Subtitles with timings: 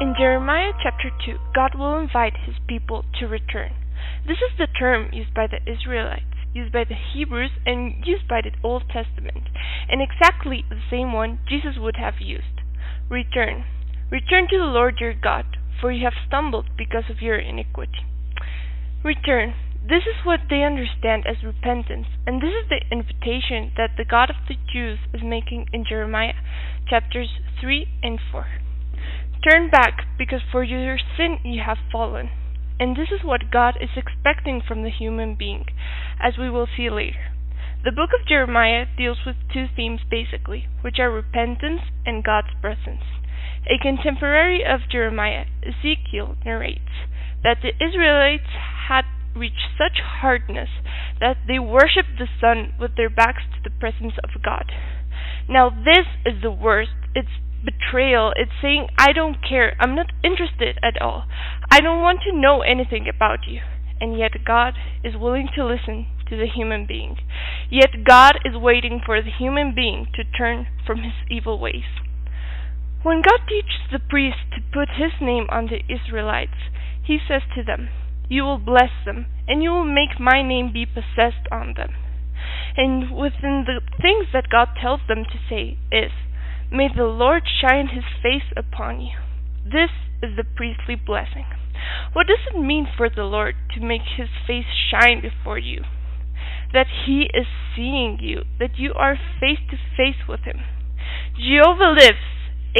[0.00, 3.74] In Jeremiah chapter 2, God will invite his people to return.
[4.26, 8.40] This is the term used by the Israelites, used by the Hebrews, and used by
[8.40, 9.50] the Old Testament,
[9.90, 12.64] and exactly the same one Jesus would have used.
[13.10, 13.66] Return.
[14.10, 15.44] Return to the Lord your God,
[15.78, 18.00] for you have stumbled because of your iniquity.
[19.04, 19.52] Return.
[19.86, 24.30] This is what they understand as repentance, and this is the invitation that the God
[24.30, 26.40] of the Jews is making in Jeremiah
[26.88, 27.28] chapters
[27.60, 28.46] 3 and 4.
[29.42, 32.28] Turn back, because for your sin you have fallen.
[32.78, 35.64] And this is what God is expecting from the human being,
[36.22, 37.32] as we will see later.
[37.82, 43.04] The book of Jeremiah deals with two themes basically, which are repentance and God's presence.
[43.64, 47.08] A contemporary of Jeremiah, Ezekiel, narrates
[47.42, 48.52] that the Israelites
[48.88, 50.68] had reached such hardness
[51.20, 54.72] that they worshipped the sun with their backs to the presence of God.
[55.48, 56.90] Now, this is the worst.
[57.14, 58.32] It's betrayal.
[58.36, 59.76] It's saying, I don't care.
[59.80, 61.24] I'm not interested at all.
[61.70, 63.60] I don't want to know anything about you.
[64.00, 67.16] And yet, God is willing to listen to the human being.
[67.70, 71.84] Yet, God is waiting for the human being to turn from his evil ways.
[73.02, 76.68] When God teaches the priest to put his name on the Israelites,
[77.04, 77.88] he says to them,
[78.28, 81.92] You will bless them, and you will make my name be possessed on them.
[82.76, 86.12] And within the things that God tells them to say is,
[86.72, 89.18] May the Lord shine his face upon you.
[89.64, 89.90] This
[90.22, 91.46] is the priestly blessing.
[92.12, 95.82] What does it mean for the Lord to make his face shine before you?
[96.72, 100.60] That he is seeing you, that you are face to face with him.
[101.34, 102.22] Jehovah lives,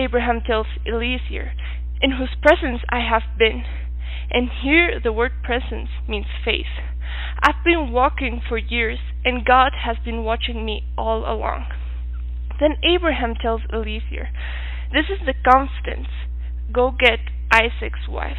[0.01, 1.53] Abraham tells Eliezer,
[2.01, 3.65] in whose presence I have been.
[4.31, 6.79] And here the word presence means face.
[7.43, 11.67] I've been walking for years, and God has been watching me all along.
[12.61, 14.29] Then Abraham tells Eliezer,
[14.93, 16.09] This is the confidence.
[16.73, 17.19] Go get
[17.51, 18.37] Isaac's wife.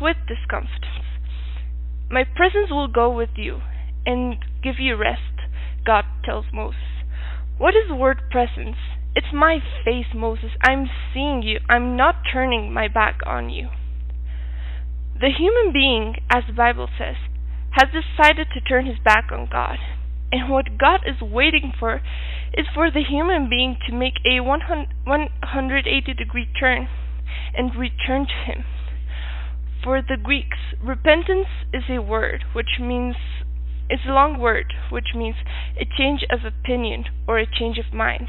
[0.00, 1.04] With this confidence,
[2.10, 3.60] my presence will go with you
[4.06, 5.44] and give you rest,
[5.84, 6.80] God tells Moses.
[7.58, 8.76] What is the word presence?
[9.14, 10.50] It's my face, Moses.
[10.62, 11.58] I'm seeing you.
[11.68, 13.68] I'm not turning my back on you.
[15.20, 17.16] The human being, as the Bible says,
[17.72, 19.78] has decided to turn his back on God.
[20.30, 22.02] And what God is waiting for
[22.54, 26.88] is for the human being to make a 180 degree turn
[27.56, 28.64] and return to Him.
[29.82, 33.16] For the Greeks, repentance is a word which means
[33.88, 35.36] it's a long word which means
[35.80, 38.28] a change of opinion or a change of mind.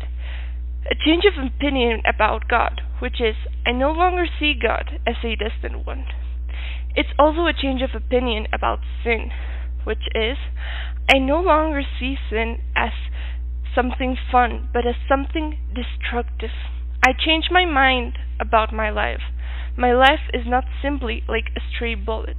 [0.89, 5.35] A change of opinion about God, which is I no longer see God as a
[5.35, 6.05] distant one.
[6.95, 9.31] It's also a change of opinion about sin,
[9.83, 10.37] which is
[11.09, 12.91] I no longer see sin as
[13.75, 16.51] something fun, but as something destructive.
[17.03, 19.21] I change my mind about my life.
[19.77, 22.37] My life is not simply like a stray bullet.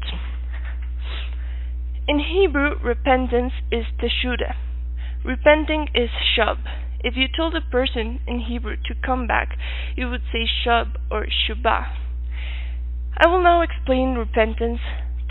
[2.06, 4.55] In Hebrew, repentance is teshuvah.
[5.25, 6.59] Repenting is shub.
[7.03, 9.56] If you told a person in Hebrew to come back,
[9.97, 11.87] you would say shub or shubah.
[13.17, 14.81] I will now explain repentance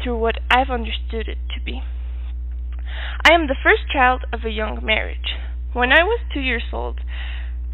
[0.02, 1.82] through what I've understood it to be.
[3.24, 5.36] I am the first child of a young marriage.
[5.74, 7.02] When I was two years old,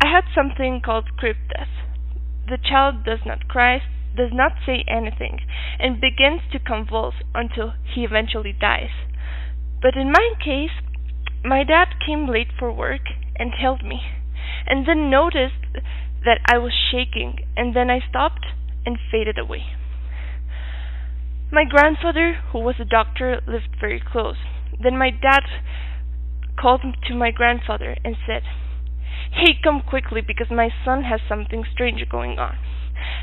[0.02, 1.70] I had something called crib death.
[2.48, 3.82] The child does not cry,
[4.16, 5.40] does not say anything,
[5.80, 8.92] and begins to convulse until he eventually dies.
[9.82, 10.72] But in my case,
[11.44, 13.02] my dad came late for work
[13.38, 14.02] and held me,
[14.68, 15.80] and then noticed
[16.26, 18.46] that I was shaking, and then I stopped
[18.86, 19.64] and faded away.
[21.52, 24.38] My grandfather, who was a doctor, lived very close.
[24.82, 25.44] Then my dad
[26.60, 28.44] called to my grandfather and said,
[29.32, 32.58] Hey, come quickly because my son has something strange going on.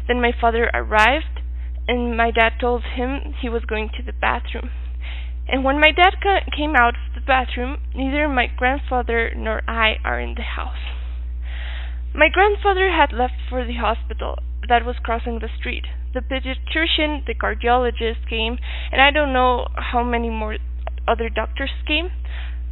[0.07, 1.41] Then my father arrived
[1.89, 4.71] and my dad told him he was going to the bathroom.
[5.49, 6.15] And when my dad
[6.57, 10.79] came out of the bathroom, neither my grandfather nor I are in the house.
[12.15, 14.39] My grandfather had left for the hospital
[14.69, 15.85] that was crossing the street.
[16.15, 18.59] The pediatrician, the cardiologist came,
[18.93, 20.59] and I don't know how many more
[21.07, 22.11] other doctors came,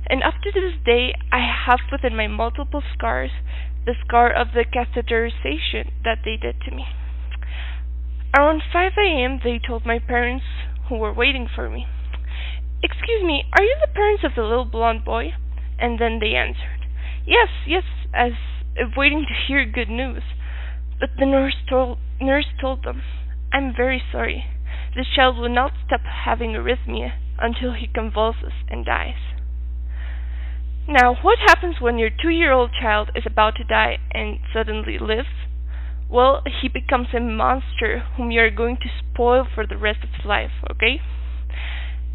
[0.09, 3.31] and up to this day I have within my multiple scars
[3.87, 6.85] the scar of the catheterization that they did to me.
[8.37, 10.45] Around 5 a.m., they told my parents,
[10.89, 11.87] who were waiting for me,
[12.83, 15.35] Excuse me, are you the parents of the little blond boy?
[15.79, 16.87] And then they answered,
[17.27, 17.85] Yes, yes,
[18.15, 18.33] as
[18.77, 20.23] if waiting to hear good news.
[20.99, 23.03] But the nurse told, nurse told them,
[23.53, 24.45] I'm very sorry.
[24.95, 29.19] This child will not stop having arrhythmia until he convulses and dies.
[30.89, 34.99] Now, what happens when your two year old child is about to die and suddenly
[34.99, 35.29] lives?
[36.11, 40.11] well, he becomes a monster whom you are going to spoil for the rest of
[40.11, 41.01] his life, okay?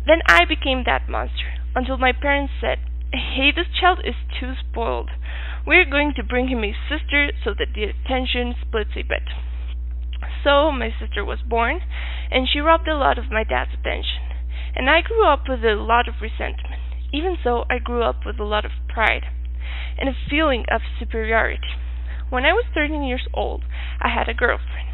[0.05, 2.79] Then I became that monster, until my parents said,
[3.11, 5.09] Hey, this child is too spoiled.
[5.65, 9.23] We're going to bring him a sister so that the attention splits a bit.
[10.43, 11.79] So my sister was born,
[12.29, 14.24] and she robbed a lot of my dad's attention.
[14.75, 16.81] And I grew up with a lot of resentment.
[17.13, 19.23] Even so, I grew up with a lot of pride
[19.97, 21.79] and a feeling of superiority.
[22.29, 23.63] When I was 13 years old,
[24.01, 24.89] I had a girlfriend.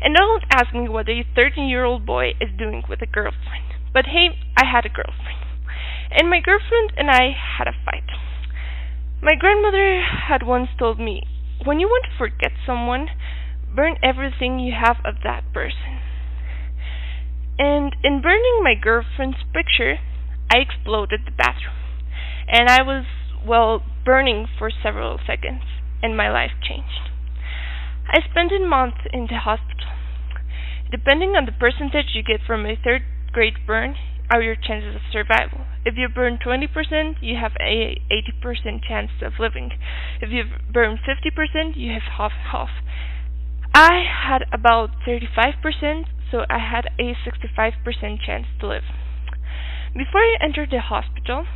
[0.00, 3.74] And don't ask me what a 13 year old boy is doing with a girlfriend.
[3.92, 5.42] But hey, I had a girlfriend.
[6.10, 8.08] And my girlfriend and I had a fight.
[9.20, 11.26] My grandmother had once told me,
[11.64, 13.08] when you want to forget someone,
[13.74, 15.98] burn everything you have of that person.
[17.58, 19.98] And in burning my girlfriend's picture,
[20.50, 21.76] I exploded the bathroom.
[22.46, 23.04] And I was,
[23.46, 25.62] well, burning for several seconds,
[26.02, 27.10] and my life changed.
[28.08, 29.92] I spent a month in the hospital.
[30.90, 33.02] Depending on the percentage you get from a third
[33.32, 33.96] grade burn,
[34.30, 35.64] are your chances of survival.
[35.84, 39.70] If you burn 20%, you have a 80% chance of living.
[40.20, 42.68] If you burn 50%, you have half half.
[43.74, 48.84] I had about 35%, so I had a 65% chance to live.
[49.94, 51.46] Before I entered the hospital,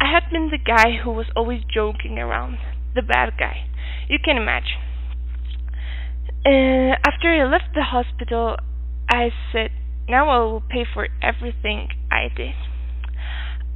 [0.00, 2.58] I had been the guy who was always joking around,
[2.94, 3.66] the bad guy.
[4.08, 4.80] You can imagine.
[6.44, 8.56] Uh, after I left the hospital,
[9.08, 9.70] I said,
[10.08, 12.54] now I will pay for everything I did.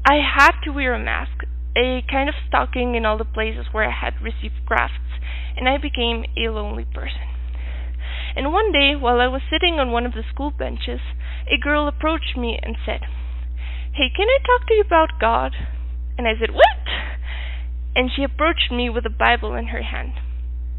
[0.04, 1.44] I had to wear a mask,
[1.76, 5.20] a kind of stocking in all the places where I had received grafts,
[5.56, 7.37] and I became a lonely person.
[8.38, 11.00] And one day, while I was sitting on one of the school benches,
[11.50, 13.00] a girl approached me and said,
[13.90, 15.56] Hey, can I talk to you about God?
[16.16, 16.86] And I said, What?
[17.96, 20.12] And she approached me with a Bible in her hand.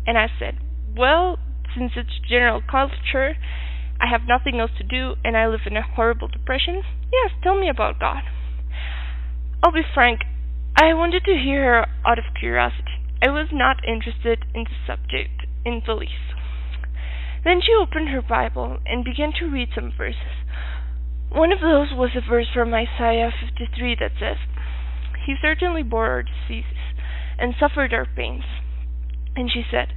[0.07, 0.55] And I said,
[0.95, 1.37] Well,
[1.75, 3.35] since it's general culture,
[3.99, 7.59] I have nothing else to do and I live in a horrible depression, yes, tell
[7.59, 8.23] me about God.
[9.61, 10.21] I'll be frank,
[10.77, 13.03] I wanted to hear her out of curiosity.
[13.21, 16.38] I was not interested in the subject in the least.
[17.43, 20.43] Then she opened her Bible and began to read some verses.
[21.31, 24.37] One of those was a verse from Isaiah 53 that says,
[25.25, 26.95] He certainly bore our diseases
[27.37, 28.43] and suffered our pains.
[29.35, 29.93] And she said,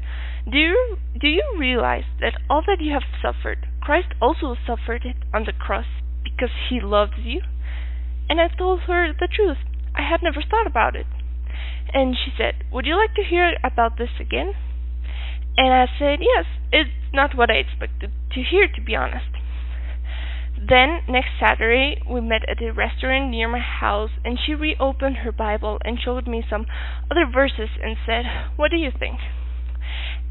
[0.50, 5.16] do you, do you realize that all that you have suffered, Christ also suffered it
[5.32, 5.86] on the cross
[6.24, 7.42] because he loves you?
[8.28, 9.58] And I told her the truth.
[9.94, 11.06] I had never thought about it.
[11.94, 14.54] And she said, Would you like to hear about this again?
[15.56, 19.26] And I said, Yes, it's not what I expected to hear, to be honest.
[20.56, 25.32] Then, next Saturday, we met at a restaurant near my house, and she reopened her
[25.32, 26.66] Bible and showed me some
[27.10, 28.25] other verses and said,
[28.56, 29.19] What do you think?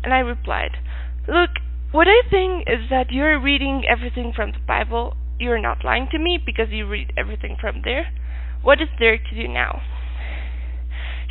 [0.04, 0.78] And I replied,
[1.28, 1.52] Look,
[1.92, 5.18] what I think is that you're reading everything from the Bible.
[5.38, 8.08] You're not lying to me because you read everything from there.
[8.62, 9.82] What is there to do now?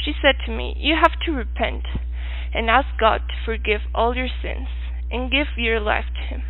[0.04, 1.86] She said to me, You have to repent
[2.52, 4.68] and ask God to forgive all your sins
[5.10, 6.42] and give your life to Him.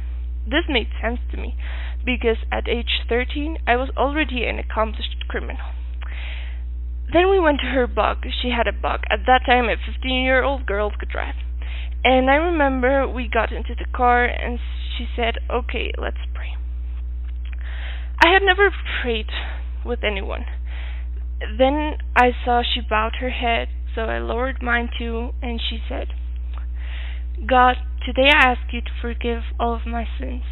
[0.44, 1.56] This made sense to me
[2.05, 5.75] because at age 13 I was already an accomplished criminal.
[7.12, 8.25] Then we went to her bug.
[8.41, 9.00] She had a bug.
[9.11, 11.35] At that time, a 15 year old girl could drive.
[12.05, 14.59] And I remember we got into the car and
[14.97, 16.54] she said, Okay, let's pray.
[18.23, 18.71] I had never
[19.02, 19.30] prayed
[19.85, 20.45] with anyone.
[21.59, 26.09] Then I saw she bowed her head, so I lowered mine too, and she said,
[27.47, 30.42] God, today I ask you to forgive all of my sins.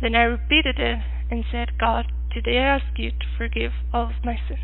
[0.00, 0.98] Then I repeated it
[1.30, 4.60] and said, God, today I ask you to forgive all of my sins.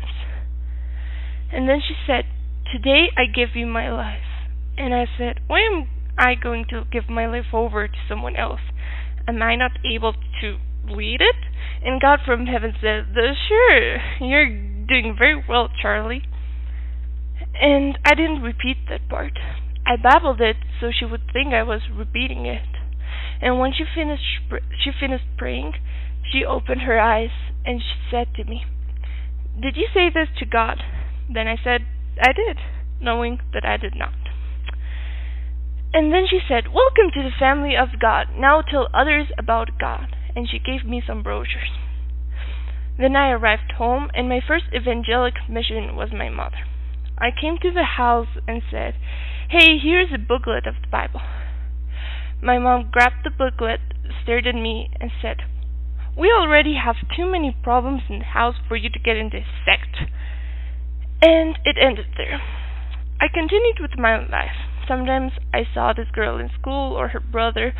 [1.51, 2.25] And then she said,
[2.71, 4.25] Today I give you my life.
[4.77, 8.61] And I said, Why am I going to give my life over to someone else?
[9.27, 10.57] Am I not able to
[10.87, 11.35] lead it?
[11.83, 13.05] And God from heaven said,
[13.47, 14.49] Sure, you're
[14.87, 16.23] doing very well, Charlie.
[17.61, 19.39] And I didn't repeat that part.
[19.85, 22.67] I babbled it so she would think I was repeating it.
[23.41, 24.23] And when she finished
[24.83, 25.73] she finished praying,
[26.31, 27.31] she opened her eyes
[27.65, 28.65] and she said to me,
[29.59, 30.83] "Did you say this to God?"
[31.29, 31.85] Then I said,
[32.21, 32.57] "I did,"
[32.99, 34.13] knowing that I did not.
[35.95, 38.27] And then she said, Welcome to the family of God.
[38.35, 40.13] Now tell others about God.
[40.35, 41.71] And she gave me some brochures.
[42.99, 46.67] Then I arrived home, and my first evangelic mission was my mother.
[47.17, 48.95] I came to the house and said,
[49.49, 51.21] Hey, here's a booklet of the Bible.
[52.41, 53.79] My mom grabbed the booklet,
[54.23, 55.37] stared at me, and said,
[56.17, 59.45] We already have too many problems in the house for you to get into a
[59.65, 60.11] sect.
[61.21, 62.41] And it ended there.
[63.21, 67.19] I continued with my own life Sometimes I saw this girl in school or her
[67.19, 67.73] brother.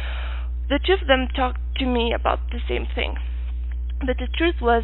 [0.70, 3.15] The two of them talked to me about the same thing.
[4.00, 4.84] But the truth was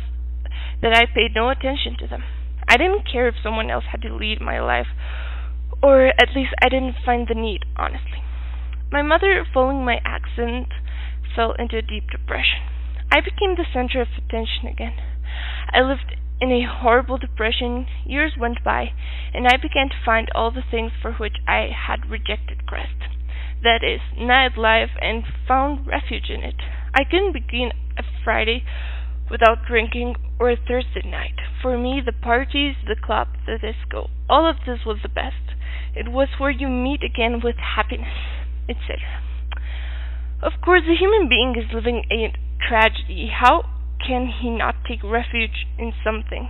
[0.81, 2.23] that I paid no attention to them.
[2.71, 4.87] I didn't care if someone else had to lead my life,
[5.83, 8.23] or at least I didn't find the need, honestly.
[8.89, 10.69] My mother, following my accent,
[11.35, 12.63] fell into a deep depression.
[13.11, 14.93] I became the center of attention again.
[15.73, 17.87] I lived in a horrible depression.
[18.05, 18.93] Years went by,
[19.33, 23.11] and I began to find all the things for which I had rejected Christ.
[23.63, 26.55] That is, nightlife, and found refuge in it.
[26.95, 28.63] I couldn't begin a Friday
[29.29, 31.37] without drinking or Thursday night.
[31.61, 35.53] For me, the parties, the club, the disco, all of this was the best.
[35.95, 38.17] It was where you meet again with happiness,
[38.67, 38.97] etc.
[40.41, 42.33] Of course, a human being is living a
[42.67, 43.29] tragedy.
[43.31, 43.69] How
[44.03, 46.49] can he not take refuge in something?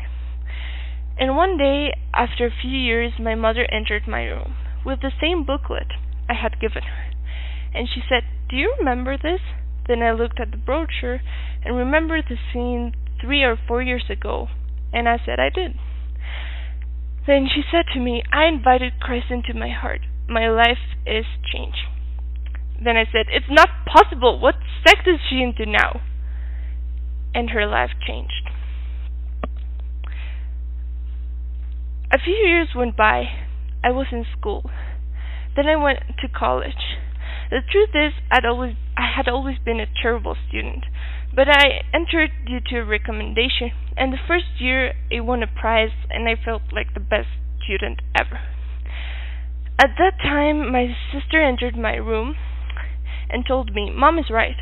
[1.20, 4.56] And one day, after a few years, my mother entered my room
[4.86, 5.92] with the same booklet
[6.30, 7.12] I had given her,
[7.76, 9.42] and she said, Do you remember this?
[9.86, 11.20] Then I looked at the brochure
[11.66, 14.48] and remembered the scene three or four years ago,
[14.92, 15.76] and I said I did.
[17.28, 20.02] Then she said to me, I invited Christ into my heart.
[20.28, 21.86] My life is changed.
[22.84, 24.40] Then I said, It's not possible.
[24.40, 26.02] What sect is she into now?
[27.34, 28.50] And her life changed.
[32.12, 33.26] A few years went by.
[33.84, 34.70] I was in school.
[35.56, 36.98] Then I went to college.
[37.50, 40.86] The truth is, I'd always I had always been a terrible student,
[41.34, 46.06] but I entered due to a recommendation, and the first year I won a prize,
[46.12, 47.30] and I felt like the best
[47.66, 48.40] student ever.
[49.80, 52.36] At that time, my sister entered my room
[53.32, 54.58] and told me, Mom is right.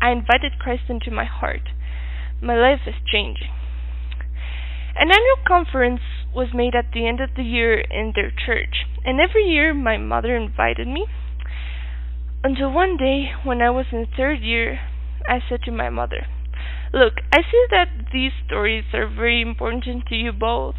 [0.00, 1.74] I invited Christ into my heart.
[2.40, 3.50] My life is changing.
[4.94, 9.18] An annual conference was made at the end of the year in their church, and
[9.18, 11.06] every year my mother invited me.
[12.42, 14.80] Until one day, when I was in third year,
[15.28, 16.26] I said to my mother,
[16.90, 20.74] Look, I see that these stories are very important to you both,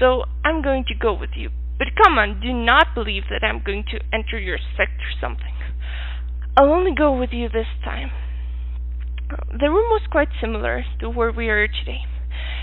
[0.00, 1.50] so I'm going to go with you.
[1.78, 5.54] But come on, do not believe that I'm going to enter your sect or something.
[6.56, 8.10] I'll only go with you this time.
[9.30, 12.02] The room was quite similar to where we are today,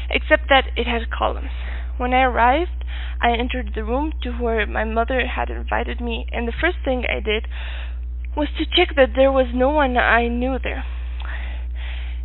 [0.09, 1.51] except that it had columns.
[1.97, 2.83] When I arrived,
[3.21, 7.05] I entered the room to where my mother had invited me, and the first thing
[7.09, 7.47] I did
[8.35, 10.83] was to check that there was no one I knew there.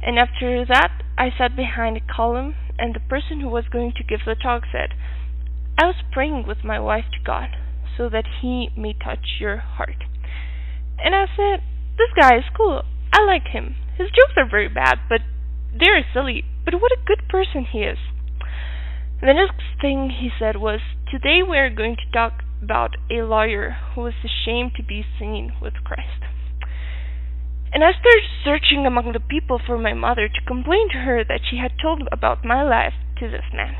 [0.02, 4.04] And after that, I sat behind a column, and the person who was going to
[4.04, 4.94] give the talk said,
[5.78, 7.50] I was praying with my wife to God,
[7.96, 10.04] so that He may touch your heart.
[10.98, 11.62] And I said,
[11.98, 12.82] This guy is cool.
[13.12, 13.76] I like him.
[13.96, 15.20] His jokes are very bad, but
[15.72, 16.44] they're silly.
[16.64, 17.98] But what a good person he is.
[19.20, 23.76] The next thing he said was, Today we are going to talk about a lawyer
[23.94, 26.24] who was ashamed to be seen with Christ.
[27.72, 31.40] And I started searching among the people for my mother to complain to her that
[31.48, 33.76] she had told about my life to this man.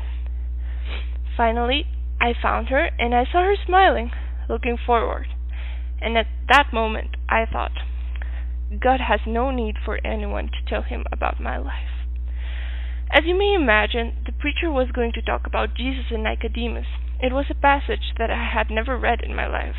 [1.35, 1.85] Finally,
[2.19, 4.11] I found her and I saw her smiling,
[4.49, 5.27] looking forward.
[6.01, 7.71] And at that moment, I thought,
[8.79, 12.05] God has no need for anyone to tell him about my life.
[13.09, 16.87] As you may imagine, the preacher was going to talk about Jesus and Nicodemus.
[17.19, 19.75] It was a passage that I had never read in my life.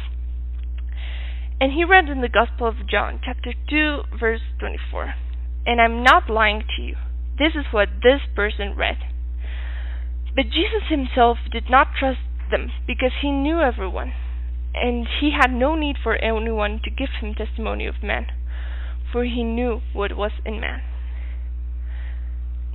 [1.61, 5.15] And he read in the Gospel of John, chapter 2, verse 24.
[5.67, 6.97] And I'm not lying to you.
[7.39, 8.99] This is what this person read.
[10.35, 14.13] But Jesus himself did not trust them because he knew everyone
[14.75, 18.27] and he had no need for anyone to give him testimony of man,
[19.13, 20.83] for he knew what was in man.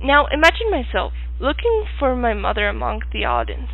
[0.02, 3.70] Now imagine myself looking for my mother among the audience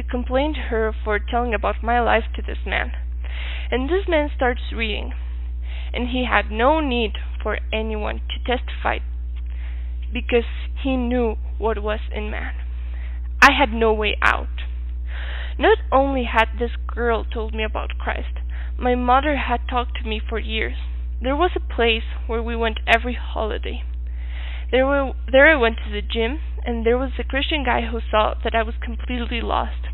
[0.00, 2.92] to complain to her for telling about my life to this man.
[3.70, 5.12] And this man starts reading,
[5.92, 8.98] and he had no need for anyone to testify
[10.12, 10.44] because
[10.82, 12.52] he knew what was in man.
[13.42, 14.48] I had no way out.
[15.58, 18.40] Not only had this girl told me about Christ,
[18.78, 20.76] my mother had talked to me for years.
[21.22, 23.82] There was a place where we went every holiday.
[24.70, 28.00] There, were, there I went to the gym, and there was a Christian guy who
[28.10, 29.88] saw that I was completely lost.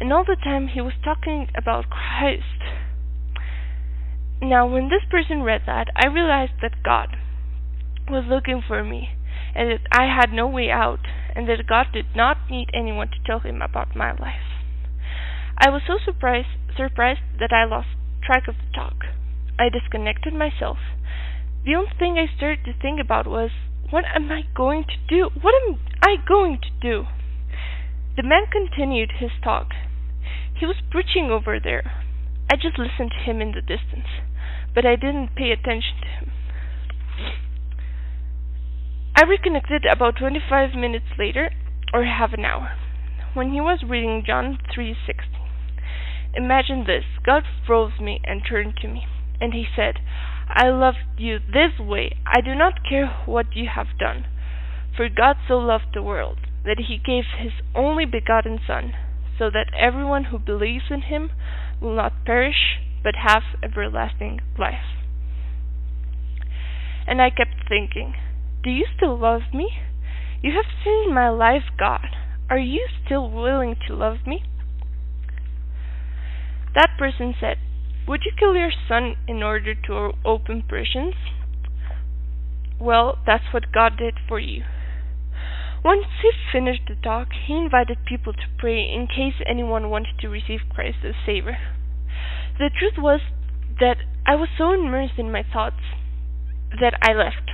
[0.00, 2.60] And all the time he was talking about Christ.
[4.42, 7.16] Now, when this person read that, I realized that God
[8.08, 9.10] was looking for me,
[9.54, 11.00] and that I had no way out,
[11.34, 14.46] and that God did not need anyone to tell him about my life.
[15.58, 17.88] I was so surprised surprised that I lost
[18.22, 19.06] track of the talk.
[19.58, 20.76] I disconnected myself.
[21.64, 23.50] The only thing I started to think about was
[23.90, 25.30] what am I going to do?
[25.40, 27.04] What am I going to do?
[28.16, 29.68] The man continued his talk.
[30.58, 31.92] He was preaching over there.
[32.50, 34.08] I just listened to him in the distance,
[34.74, 36.32] but I didn't pay attention to him.
[39.14, 41.50] I reconnected about 25 minutes later,
[41.92, 42.76] or half an hour,
[43.34, 44.94] when he was reading John 3:16.
[46.34, 47.04] Imagine this.
[47.24, 49.06] God froze me and turned to me,
[49.40, 50.00] and he said,
[50.48, 52.16] I love you this way.
[52.26, 54.24] I do not care what you have done.
[54.96, 58.92] For God so loved the world that he gave his only begotten Son,
[59.38, 61.30] so that everyone who believes in him
[61.80, 64.96] will not perish, but have everlasting life.
[67.06, 68.14] And I kept thinking,
[68.64, 69.70] do you still love me?
[70.42, 72.08] You have seen my life, God.
[72.50, 74.42] Are you still willing to love me?
[76.74, 77.56] That person said,
[78.08, 81.14] Would you kill your son in order to open prisons?
[82.80, 84.62] Well, that's what God did for you.
[85.84, 90.28] Once he finished the talk, he invited people to pray in case anyone wanted to
[90.28, 91.58] receive Christ as Savior.
[92.58, 93.20] The truth was
[93.80, 95.82] that I was so immersed in my thoughts
[96.80, 97.50] that I left.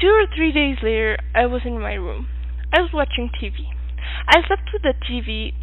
[0.00, 2.28] Two or three days later, I was in my room.
[2.72, 3.70] I was watching TV.
[4.28, 5.54] I slept with the TV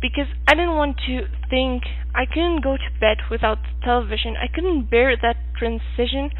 [0.00, 1.82] because I didn't want to think.
[2.14, 4.34] I couldn't go to bed without television.
[4.36, 6.30] I couldn't bear that transition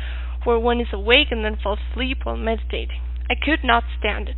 [0.45, 3.01] where one is awake and then falls asleep while meditating.
[3.31, 4.37] I could not stand it.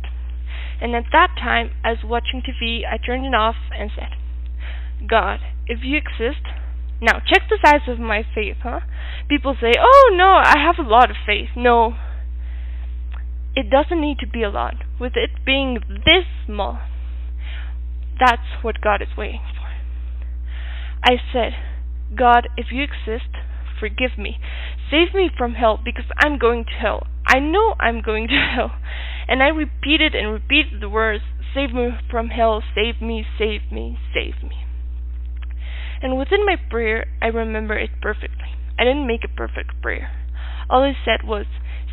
[0.81, 4.09] And at that time, I was watching TV, I turned it off and said,
[5.07, 6.41] God, if you exist,
[7.01, 8.81] now check the size of my faith, huh?
[9.29, 11.49] People say, oh no, I have a lot of faith.
[11.55, 11.93] No.
[13.55, 14.75] It doesn't need to be a lot.
[14.99, 16.79] With it being this small,
[18.21, 19.67] that's what God is waiting for.
[21.03, 21.53] I said,
[22.15, 23.33] God, if you exist,
[23.79, 24.37] forgive me.
[24.91, 27.07] Save me from hell because I'm going to hell.
[27.25, 28.71] I know I'm going to hell.
[29.27, 31.23] And I repeated and repeated the words,
[31.53, 34.65] Save me from hell, save me, save me, save me.
[36.01, 38.55] And within my prayer, I remember it perfectly.
[38.79, 40.11] I didn't make a perfect prayer.
[40.69, 41.45] All I said was,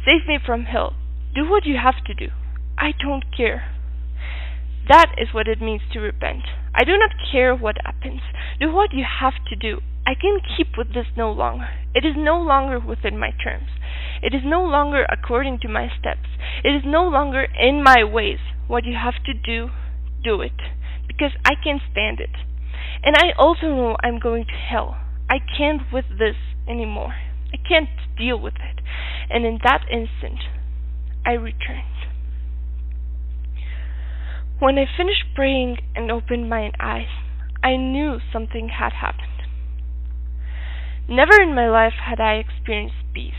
[0.04, 0.94] Save me from hell.
[1.34, 2.32] Do what you have to do.
[2.78, 3.77] I don't care.
[4.88, 6.44] That is what it means to repent.
[6.74, 8.20] I do not care what happens.
[8.58, 9.80] Do what you have to do.
[10.06, 11.68] I can keep with this no longer.
[11.94, 13.68] It is no longer within my terms.
[14.22, 16.28] It is no longer according to my steps.
[16.64, 18.38] It is no longer in my ways.
[18.66, 19.68] What you have to do,
[20.24, 20.56] do it.
[21.06, 22.34] Because I can't stand it.
[23.02, 24.96] And I also know I'm going to hell.
[25.28, 27.14] I can't with this anymore.
[27.52, 28.82] I can't deal with it.
[29.28, 30.40] And in that instant,
[31.26, 31.84] I returned.
[34.60, 37.06] When I finished praying and opened my eyes,
[37.62, 39.46] I knew something had happened.
[41.08, 43.38] Never in my life had I experienced peace.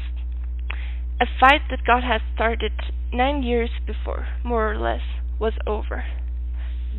[1.19, 2.71] A fight that God had started
[3.11, 5.01] nine years before, more or less,
[5.41, 6.05] was over.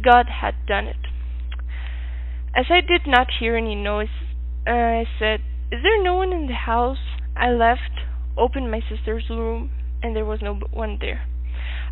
[0.05, 1.09] God had done it.
[2.55, 4.09] As I did not hear any noise,
[4.69, 5.41] uh, I said,
[5.73, 7.17] Is there no one in the house?
[7.35, 8.05] I left,
[8.37, 9.71] opened my sister's room,
[10.03, 11.23] and there was no one there.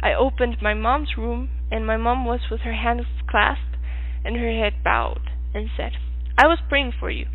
[0.01, 3.77] I opened my mom's room, and my mom was with her hands clasped
[4.25, 5.93] and her head bowed, and said,
[6.37, 7.27] I was praying for you.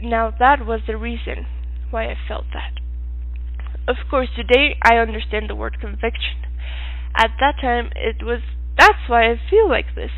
[0.00, 1.46] Now that was the reason
[1.90, 2.80] why I felt that.
[3.88, 6.42] Of course, today I understand the word conviction.
[7.16, 8.40] At that time, it was,
[8.76, 10.10] that's why I feel like this.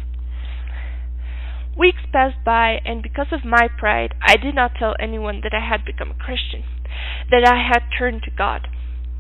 [1.78, 5.64] Weeks passed by, and because of my pride, I did not tell anyone that I
[5.64, 6.64] had become a Christian,
[7.30, 8.66] that I had turned to God.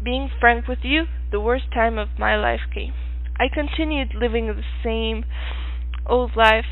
[0.02, 2.94] Being frank with you, the worst time of my life came.
[3.38, 5.24] I continued living the same
[6.06, 6.66] old life,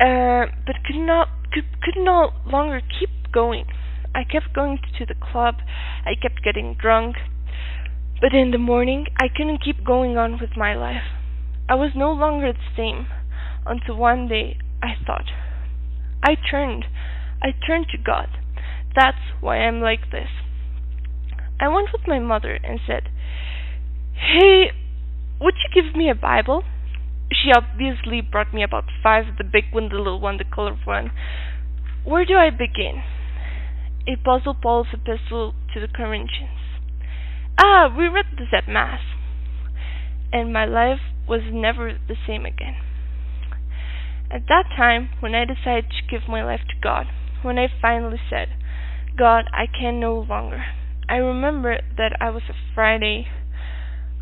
[0.00, 3.64] uh, but could not could could no longer keep going.
[4.14, 5.56] I kept going to the club.
[6.04, 7.16] I kept getting drunk.
[8.20, 11.04] But in the morning, I couldn't keep going on with my life.
[11.68, 13.06] I was no longer the same
[13.64, 15.26] until one day I thought.
[16.22, 16.84] I turned.
[17.42, 18.28] I turned to God.
[18.94, 20.28] That's why I'm like this.
[21.60, 23.10] I went with my mother and said,
[24.14, 24.70] Hey,
[25.40, 26.64] would you give me a Bible?
[27.30, 31.10] She obviously brought me about five, the big one, the little one, the colored one.
[32.04, 33.02] Where do I begin?
[34.08, 36.58] Apostle Paul's epistle to the Corinthians.
[37.62, 39.00] Ah, we read this at Mass.
[40.32, 42.76] And my life was never the same again.
[44.30, 47.06] At that time, when I decided to give my life to God,
[47.42, 48.48] when I finally said,
[49.18, 50.64] God, I can no longer,
[51.10, 53.26] I remember that I was a Friday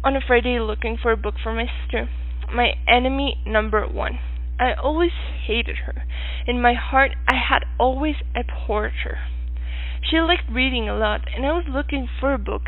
[0.02, 2.08] on a Friday looking for a book for my sister,
[2.50, 4.18] my enemy number one.
[4.58, 5.10] I always
[5.46, 6.04] hated her.
[6.46, 9.18] In my heart, I had always abhorred her.
[10.02, 12.62] She liked reading a lot, and I was looking for a book.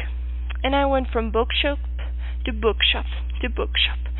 [0.62, 1.78] And I went from bookshop
[2.44, 3.06] to bookshop
[3.40, 4.12] to bookshop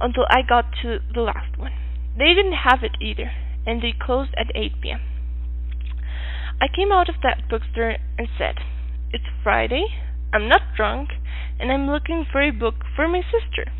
[0.00, 1.72] until I got to the last one.
[2.16, 3.32] They didn't have it either,
[3.66, 5.00] and they closed at 8 p.m.
[6.60, 8.54] I came out of that bookstore and said,
[9.10, 9.86] It's Friday,
[10.34, 11.08] I'm not drunk,
[11.58, 13.72] and I'm looking for a book for my sister.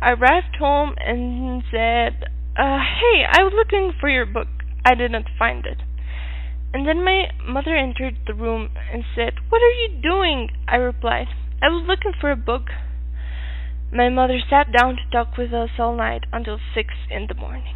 [0.00, 2.24] I arrived home and said,
[2.56, 4.48] uh, Hey, I was looking for your book.
[4.86, 5.82] I didn't find it.
[6.72, 10.48] And then my mother entered the room and said, What are you doing?
[10.66, 11.26] I replied,
[11.60, 12.68] I was looking for a book.
[13.92, 17.74] My mother sat down to talk with us all night until six in the morning.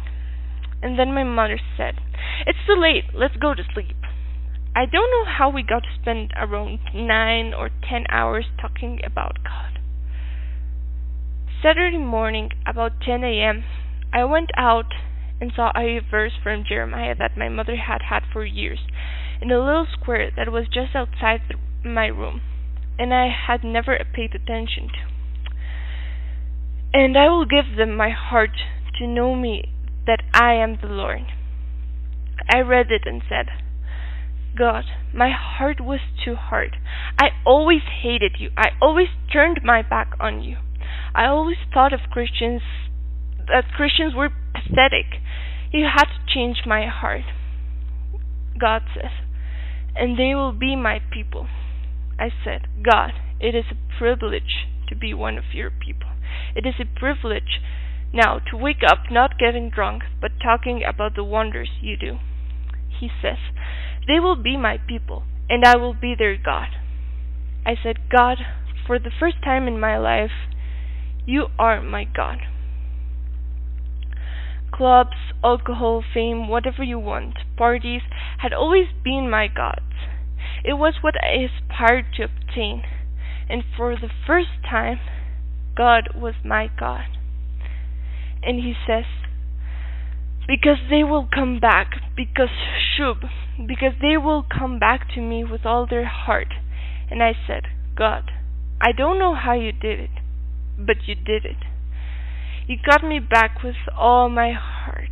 [0.81, 1.99] And then my mother said,
[2.47, 4.06] It's too late, let's go to sleep.
[4.77, 9.39] I don't know how we got to spend around nine or ten hours talking about
[9.43, 9.79] God.
[11.63, 13.63] Saturday morning, about 10 a.m.,
[14.13, 14.93] I went out
[15.41, 18.77] and saw a verse from Jeremiah that my mother had had for years
[19.41, 22.41] in a little square that was just outside the, my room,
[22.99, 25.09] and I had never paid attention to.
[26.93, 28.61] And I will give them my heart
[28.99, 29.73] to know me
[30.05, 31.23] that I am the Lord.
[32.47, 33.47] I read it and said,
[34.57, 36.77] God, my heart was too hard.
[37.19, 38.49] I always hated you.
[38.57, 40.57] I always turned my back on you.
[41.13, 42.61] I always thought of Christians
[43.47, 45.21] that Christians were pathetic.
[45.71, 47.23] You had to change my heart.
[48.59, 49.11] God says,
[49.95, 51.47] and they will be my people.
[52.19, 56.09] I said, God, it is a privilege to be one of your people.
[56.55, 57.61] It is a privilege
[58.13, 62.17] now to wake up not getting drunk, but talking about the wonders you do.
[62.99, 63.37] He says,
[64.07, 66.69] They will be my people, and I will be their God.
[67.65, 68.37] I said, God,
[68.85, 70.31] for the first time in my life,
[71.25, 72.39] you are my God
[74.77, 78.01] clubs, alcohol, fame, whatever you want, parties,
[78.39, 79.81] had always been my gods.
[80.63, 82.83] It was what I aspired to obtain,
[83.49, 84.99] and for the first time,
[85.75, 87.05] God was my God.
[88.43, 89.05] And he says,
[90.47, 92.49] because they will come back, because
[92.97, 93.29] Shub,
[93.67, 96.53] because they will come back to me with all their heart.
[97.11, 97.63] And I said,
[97.95, 98.31] God,
[98.81, 100.09] I don't know how you did it,
[100.77, 101.57] but you did it.
[102.67, 105.09] You got me back with all my heart.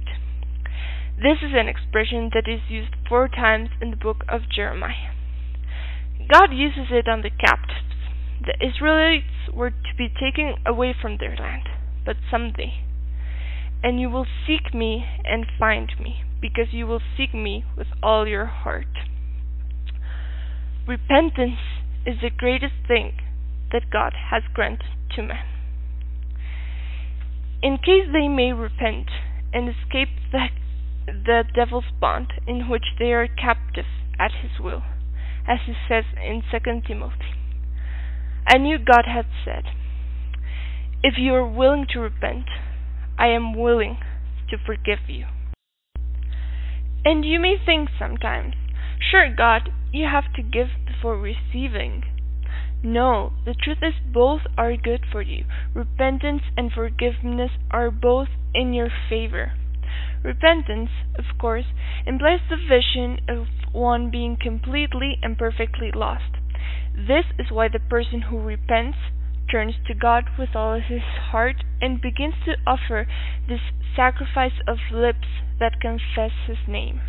[1.18, 5.12] This is an expression that is used four times in the book of Jeremiah.
[6.30, 7.96] God uses it on the captives.
[8.42, 11.64] The Israelites were to be taken away from their land,
[12.06, 12.84] but someday.
[13.86, 18.28] And you will seek me and find me, because you will seek me with all
[18.28, 18.88] your heart.
[20.88, 21.60] Repentance
[22.06, 23.14] is the greatest thing
[23.72, 25.46] that God has granted to man
[27.66, 29.10] in case they may repent
[29.52, 30.50] and escape the,
[31.08, 33.86] the devil's bond in which they are captive
[34.20, 34.84] at his will,
[35.48, 37.34] as he says in 2 Timothy.
[38.48, 39.64] I knew God had said,
[41.02, 42.46] If you are willing to repent,
[43.18, 43.98] I am willing
[44.50, 45.26] to forgive you.
[47.04, 48.56] And you may think sometimes,
[49.00, 52.04] Sure, God, you have to give before receiving.
[52.82, 55.46] No, the truth is both are good for you.
[55.74, 59.54] Repentance and forgiveness are both in your favor.
[60.24, 61.66] Repentance, of course,
[62.06, 66.38] implies the vision of one being completely and perfectly lost.
[66.96, 68.98] This is why the person who repents
[69.52, 73.08] turns to God with all his heart and begins to offer
[73.48, 73.62] this
[73.96, 75.28] sacrifice of lips
[75.60, 77.02] that confess his name.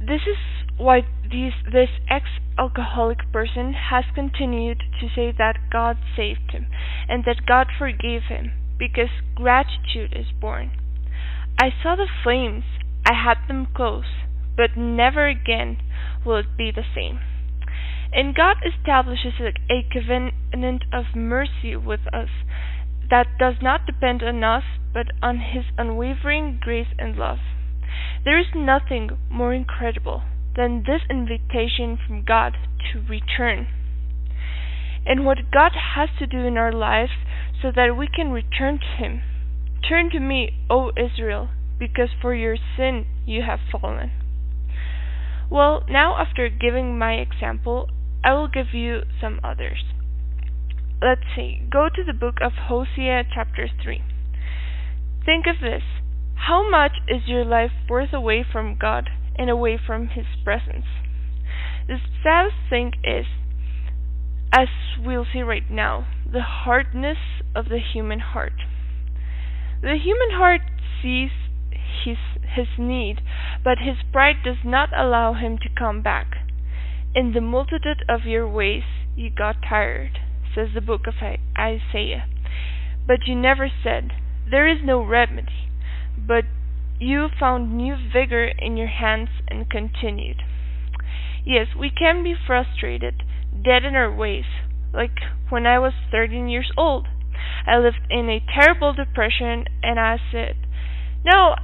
[0.00, 0.36] This is
[0.78, 6.66] why these, this ex-alcoholic person has continued to say that God saved him
[7.08, 10.70] and that God forgave him, because gratitude is born.
[11.58, 12.64] I saw the flames,
[13.06, 14.04] I had them close,
[14.56, 15.78] but never again
[16.24, 17.20] will it be the same.
[18.12, 22.28] And God establishes a covenant of mercy with us
[23.10, 27.38] that does not depend on us, but on His unwavering grace and love.
[28.24, 30.22] There is nothing more incredible
[30.56, 32.56] than this invitation from God
[32.92, 33.68] to return.
[35.04, 37.12] And what God has to do in our lives
[37.62, 39.22] so that we can return to Him.
[39.88, 44.10] Turn to me, O Israel, because for your sin you have fallen.
[45.48, 47.88] Well, now after giving my example,
[48.26, 49.84] I will give you some others.
[51.00, 54.02] Let's see, go to the book of Hosea, chapter 3.
[55.24, 55.82] Think of this
[56.34, 60.86] how much is your life worth away from God and away from His presence.
[61.86, 63.26] The saddest thing is,
[64.52, 64.66] as
[64.98, 67.18] we'll see right now, the hardness
[67.54, 68.64] of the human heart.
[69.82, 70.62] The human heart
[71.00, 71.30] sees
[72.04, 72.16] his,
[72.56, 73.20] his need,
[73.62, 76.45] but his pride does not allow him to come back.
[77.14, 78.82] In the multitude of your ways
[79.16, 80.18] you got tired,
[80.54, 81.14] says the book of
[81.58, 82.26] Isaiah.
[83.06, 84.12] But you never said,
[84.50, 85.70] There is no remedy,
[86.18, 86.44] but
[86.98, 90.42] you found new vigor in your hands and continued.
[91.44, 94.46] Yes, we can be frustrated, dead in our ways,
[94.92, 97.06] like when I was 13 years old.
[97.66, 100.56] I lived in a terrible depression and I said,
[101.24, 101.54] No,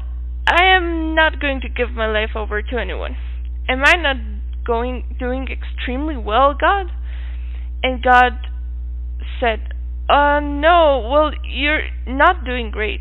[0.47, 3.17] I am not going to give my life over to anyone.
[3.69, 4.17] Am I not
[4.65, 6.87] going doing extremely well, God?
[7.83, 8.33] And God
[9.41, 9.75] said,
[10.09, 13.01] Uh no, well you're not doing great.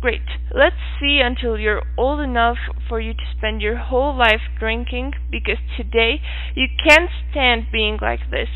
[0.00, 0.22] Great.
[0.54, 2.56] Let's see until you're old enough
[2.88, 6.22] for you to spend your whole life drinking because today
[6.54, 8.48] you can't stand being like this.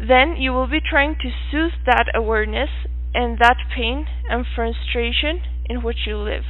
[0.00, 2.70] Then you will be trying to soothe that awareness
[3.14, 6.42] and that pain and frustration in which you live.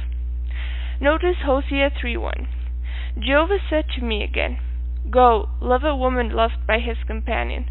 [0.99, 2.47] Notice Hosea 3:1.
[3.19, 4.57] Jehovah said to me again,
[5.09, 7.65] Go, love a woman loved by his companion,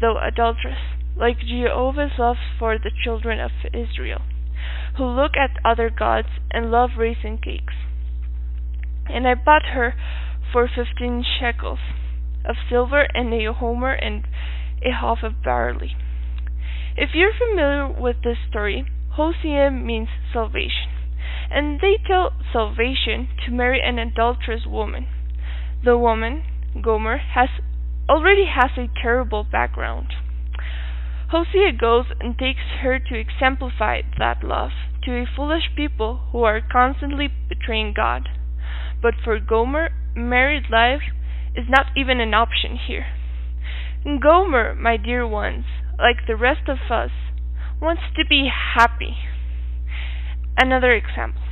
[0.00, 0.78] though adulteress,
[1.16, 4.22] like Jehovah's love for the children of Israel
[4.96, 7.74] who look at other gods and love raisin cakes.
[9.06, 9.94] And I bought her
[10.52, 11.78] for fifteen shekels
[12.44, 14.26] of silver and a homer and
[14.84, 15.96] a half of barley.
[16.96, 20.90] If you're familiar with this story, Hosea means salvation,
[21.50, 25.06] and they tell salvation to marry an adulterous woman.
[25.84, 26.42] The woman,
[26.80, 27.48] Gomer, has
[28.08, 30.08] already has a terrible background.
[31.30, 34.70] Hosea goes and takes her to exemplify that love
[35.04, 38.28] to a foolish people who are constantly betraying God.
[39.00, 41.02] But for Gomer, married life
[41.56, 43.06] is not even an option here.
[44.20, 45.64] Gomer, my dear ones,
[45.98, 47.10] like the rest of us,
[47.80, 49.16] wants to be happy.
[50.56, 51.42] Another example.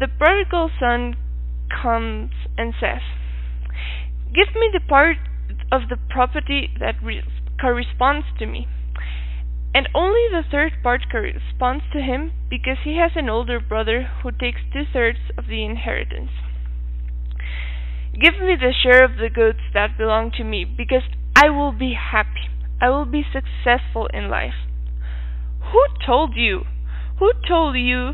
[0.00, 1.16] The prodigal son
[1.70, 3.02] comes and says,
[4.34, 5.18] Give me the part
[5.70, 6.96] of the property that
[7.60, 8.66] corresponds to me
[9.74, 14.30] and only the third part corresponds to him because he has an older brother who
[14.30, 16.30] takes two-thirds of the inheritance.
[18.12, 21.94] Give me the share of the goods that belong to me because I will be
[21.94, 22.52] happy.
[22.80, 24.68] I will be successful in life.
[25.72, 26.64] Who told you?
[27.18, 28.12] Who told you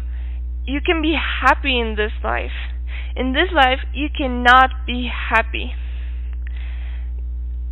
[0.65, 2.55] you can be happy in this life?
[3.17, 5.75] In this life, you cannot be happy.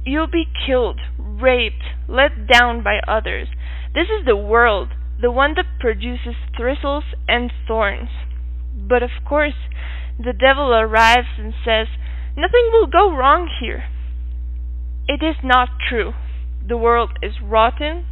[0.06, 3.48] You'll be killed, raped, let down by others.
[3.92, 4.90] This is the world,
[5.20, 8.10] the one that produces thistles and thorns.
[8.72, 9.58] But of course,
[10.16, 11.88] the devil arrives and says,
[12.36, 13.86] Nothing will go wrong here.
[15.08, 16.12] It is not true.
[16.64, 18.04] The world is rotting,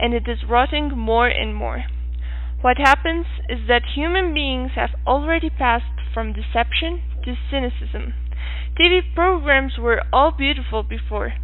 [0.00, 1.84] and it is rotting more and more.
[2.60, 8.14] What happens is that human beings have already passed from deception to cynicism.
[8.78, 11.34] TV programs were all beautiful before.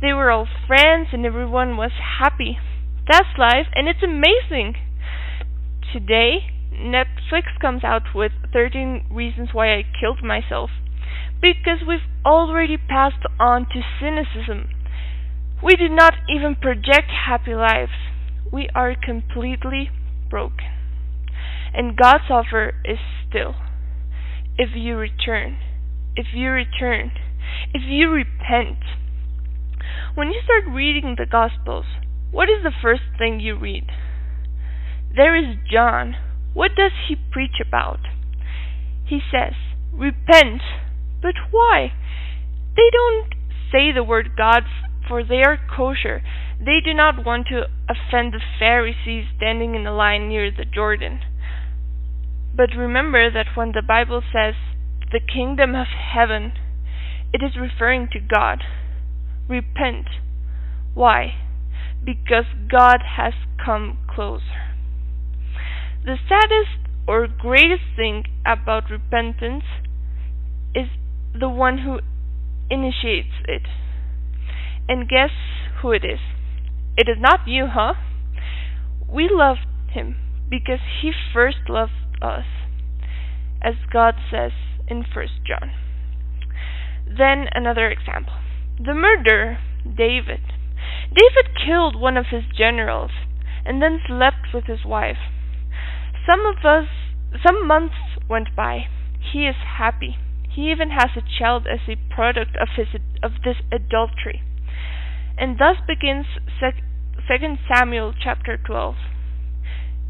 [0.00, 2.58] They were all friends and everyone was happy.
[3.08, 4.74] That's life, and it's amazing.
[5.92, 10.70] Today, Netflix comes out with 13 reasons why I killed myself.
[11.40, 14.68] Because we've already passed on to cynicism.
[15.62, 17.92] We do not even project happy lives.
[18.52, 19.90] We are completely
[20.28, 20.66] broken.
[21.72, 23.54] And God's offer is still
[24.58, 25.58] if you return,
[26.16, 27.12] if you return,
[27.72, 28.78] if you repent.
[30.14, 31.84] When you start reading the Gospels,
[32.30, 33.84] what is the first thing you read?
[35.14, 36.16] There is John.
[36.54, 38.00] What does he preach about?
[39.06, 39.52] He says,
[39.92, 40.62] Repent.
[41.22, 41.92] But why?
[42.76, 43.34] They don't
[43.72, 44.64] say the word God,
[45.08, 46.22] for they are kosher.
[46.58, 51.20] They do not want to offend the Pharisees standing in a line near the Jordan.
[52.54, 54.54] But remember that when the Bible says
[55.12, 56.52] the kingdom of heaven,
[57.32, 58.62] it is referring to God.
[59.48, 60.06] Repent.
[60.94, 61.34] Why?
[62.06, 64.72] because God has come closer.
[66.04, 69.64] The saddest or greatest thing about repentance
[70.74, 70.86] is
[71.38, 71.98] the one who
[72.70, 73.62] initiates it.
[74.88, 75.30] And guess
[75.82, 76.20] who it is?
[76.96, 77.94] It is not you, huh?
[79.12, 79.56] We love
[79.90, 80.16] him
[80.48, 81.92] because he first loved
[82.22, 82.44] us,
[83.60, 84.52] as God says
[84.88, 85.72] in 1 John.
[87.06, 88.34] Then another example.
[88.78, 90.40] The murderer, David,
[91.14, 93.10] David killed one of his generals
[93.64, 95.18] and then slept with his wife.
[96.26, 96.88] Some of us
[97.44, 97.96] some months
[98.28, 98.86] went by.
[99.32, 100.16] He is happy.
[100.48, 102.88] He even has a child as a product of his
[103.22, 104.42] of this adultery.
[105.38, 106.26] And thus begins
[106.58, 106.82] sec,
[107.28, 108.94] 2 Samuel chapter 12.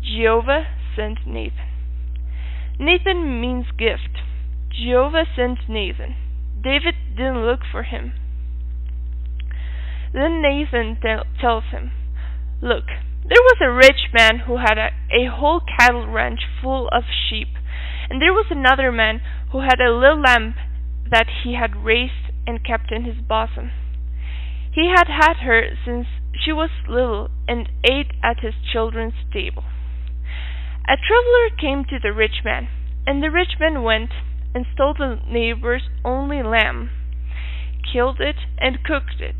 [0.02, 1.66] Jehovah sent Nathan.
[2.78, 4.22] Nathan means gift.
[4.76, 6.16] Jehovah sent Nathan.
[6.62, 8.12] David didn't look for him.
[10.12, 10.98] Then Nathan
[11.40, 11.92] tells him,
[12.60, 12.84] Look,
[13.28, 17.48] there was a rich man who had a, a whole cattle ranch full of sheep,
[18.10, 20.54] And there was another man who had a little lamb
[21.10, 23.70] that he had raised and kept in his bosom.
[24.72, 26.06] He had had her since
[26.38, 29.64] she was little, and ate at his children's table.
[30.86, 32.68] A traveler came to the rich man,
[33.06, 34.10] and the rich man went
[34.56, 36.88] and stole the neighbor's only lamb,
[37.92, 39.34] killed it, and cooked it,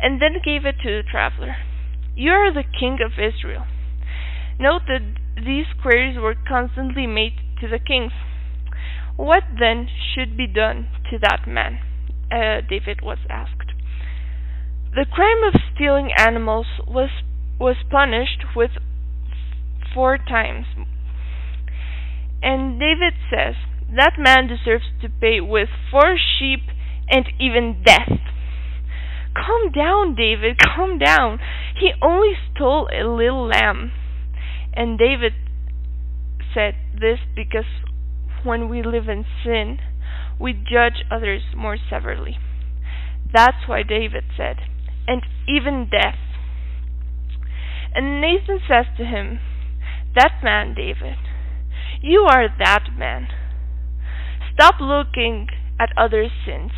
[0.00, 1.56] and then gave it to the traveler.
[2.14, 3.66] You are the king of Israel.
[4.60, 8.12] Note that these queries were constantly made to the kings.
[9.16, 11.80] What then should be done to that man?
[12.30, 13.74] Uh, David was asked.
[14.94, 17.10] The crime of stealing animals was
[17.58, 18.70] was punished with
[19.92, 20.66] four times.
[22.42, 23.56] And David says
[23.96, 26.60] that man deserves to pay with four sheep
[27.08, 28.20] and even death.
[29.34, 31.38] Calm down, David, calm down.
[31.78, 33.92] He only stole a little lamb.
[34.74, 35.32] And David
[36.54, 37.64] said this because
[38.44, 39.78] when we live in sin,
[40.40, 42.36] we judge others more severely.
[43.32, 44.56] That's why David said,
[45.06, 46.18] and even death.
[47.94, 49.40] And Nathan says to him,
[50.14, 51.18] That man, David,
[52.00, 53.28] you are that man.
[54.60, 55.46] Stop looking
[55.80, 56.72] at others' sins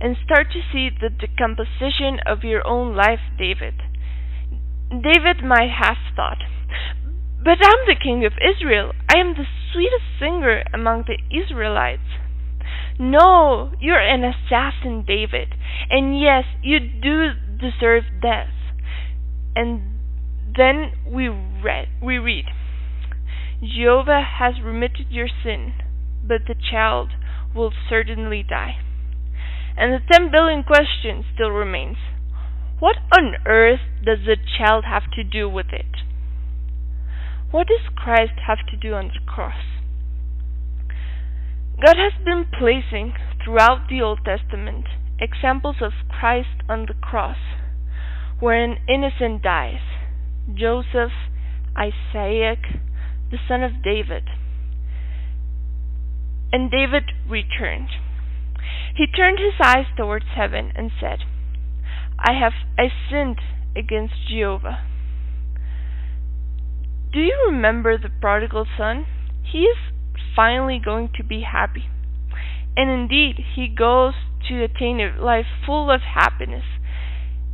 [0.00, 3.74] and start to see the decomposition of your own life, David.
[4.88, 6.38] David might have thought,
[7.44, 8.92] but I'm the king of Israel.
[9.14, 12.08] I am the sweetest singer among the Israelites.
[12.98, 15.48] No, you're an assassin, David.
[15.90, 18.48] And yes, you do deserve death.
[19.54, 19.82] And
[20.56, 22.46] then we read, we read,
[23.60, 25.74] Jehovah has remitted your sin,
[26.26, 27.10] but the child
[27.56, 28.76] will certainly die.
[29.76, 31.96] And the 10 billion question still remains.
[32.78, 36.04] What on earth does the child have to do with it?
[37.50, 39.62] What does Christ have to do on the cross?
[41.82, 44.86] God has been placing throughout the Old Testament
[45.20, 47.36] examples of Christ on the cross,
[48.40, 49.80] where an innocent dies
[50.54, 51.12] Joseph,
[51.76, 52.60] Isaac,
[53.30, 54.24] the son of David.
[56.52, 57.88] And David returned.
[58.96, 61.20] He turned his eyes towards heaven and said,
[62.18, 63.40] I have I sinned
[63.76, 64.78] against Jehovah.
[67.12, 69.06] Do you remember the prodigal son?
[69.42, 69.76] He is
[70.34, 71.84] finally going to be happy.
[72.76, 74.14] And indeed, he goes
[74.48, 76.64] to attain a life full of happiness.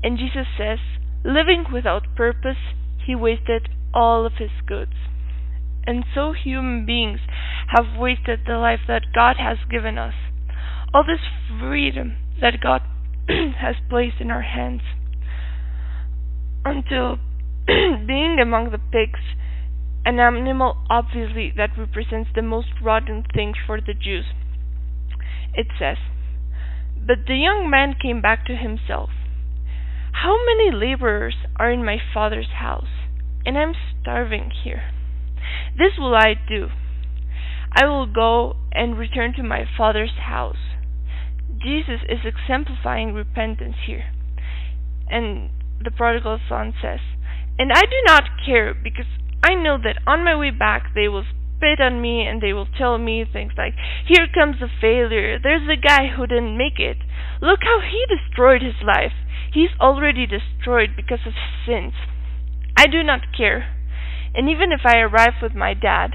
[0.02, 0.78] And Jesus says,
[1.24, 2.56] living without purpose,
[3.06, 4.94] he wasted all of his goods.
[5.86, 7.20] And so human beings
[7.68, 10.14] have wasted the life that God has given us.
[10.94, 11.20] All this
[11.60, 12.82] freedom that God
[13.28, 14.82] has placed in our hands.
[16.64, 17.18] Until
[17.66, 19.20] being among the pigs
[20.04, 24.26] an animal obviously that represents the most rotten thing for the Jews.
[25.54, 25.98] It says,
[26.96, 29.10] But the young man came back to himself.
[30.12, 33.06] How many laborers are in my father's house,
[33.46, 34.82] and I'm starving here.
[35.76, 36.68] This will I do.
[37.74, 40.76] I will go and return to my father's house.
[41.62, 44.04] Jesus is exemplifying repentance here.
[45.08, 45.50] And
[45.82, 47.00] the prodigal son says,
[47.58, 49.06] And I do not care because
[49.42, 52.66] I know that on my way back they will spit on me and they will
[52.66, 53.74] tell me things like,
[54.06, 55.38] Here comes a failure.
[55.42, 56.98] There's a guy who didn't make it.
[57.40, 59.12] Look how he destroyed his life.
[59.52, 61.92] He's already destroyed because of his sins.
[62.76, 63.68] I do not care.
[64.34, 66.12] And even if I arrive with my dad,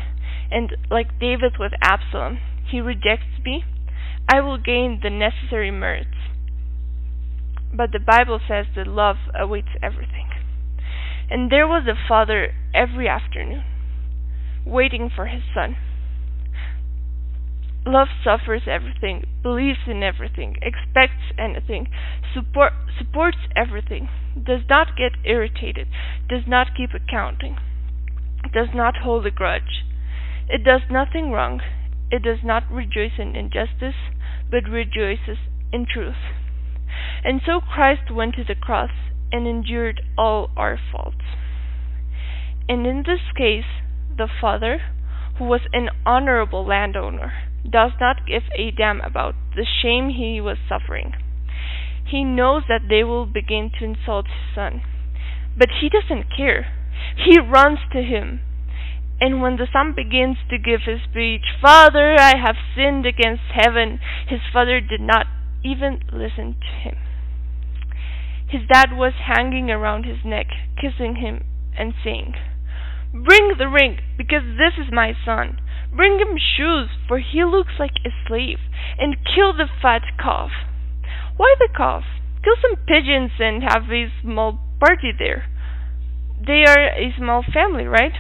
[0.50, 3.64] and like David with Absalom, he rejects me,
[4.28, 6.18] I will gain the necessary merits.
[7.74, 10.28] But the Bible says that love awaits everything.
[11.30, 13.64] And there was a father every afternoon,
[14.66, 15.76] waiting for his son.
[17.86, 21.88] Love suffers everything, believes in everything, expects anything,
[22.34, 25.88] support, supports everything, does not get irritated,
[26.28, 27.56] does not keep accounting,
[28.58, 29.86] does not hold a grudge.
[30.50, 31.62] It does nothing wrong,
[32.10, 34.00] it does not rejoice in injustice,
[34.50, 35.38] but rejoices
[35.72, 36.16] in truth.
[37.24, 38.90] And so Christ went to the cross
[39.32, 41.22] and endured all our faults.
[42.68, 43.70] And in this case,
[44.18, 44.80] the father,
[45.38, 47.34] who was an honorable landowner,
[47.64, 51.12] does not give a damn about the shame he was suffering.
[52.10, 54.82] He knows that they will begin to insult his son,
[55.56, 56.74] but he doesn't care.
[57.16, 58.40] He runs to him.
[59.20, 64.00] And when the son begins to give his speech, Father, I have sinned against heaven,
[64.28, 65.26] his father did not
[65.64, 66.96] even listen to him.
[68.48, 70.48] His dad was hanging around his neck,
[70.80, 71.44] kissing him
[71.78, 72.34] and saying,
[73.12, 75.60] Bring the ring, because this is my son.
[75.96, 78.60] Bring him shoes, for he looks like a slave.
[79.00, 80.52] And kill the fat calf.
[81.38, 82.04] Why the calf?
[82.44, 85.46] Kill some pigeons and have a small party there.
[86.46, 88.14] They are a small family, right?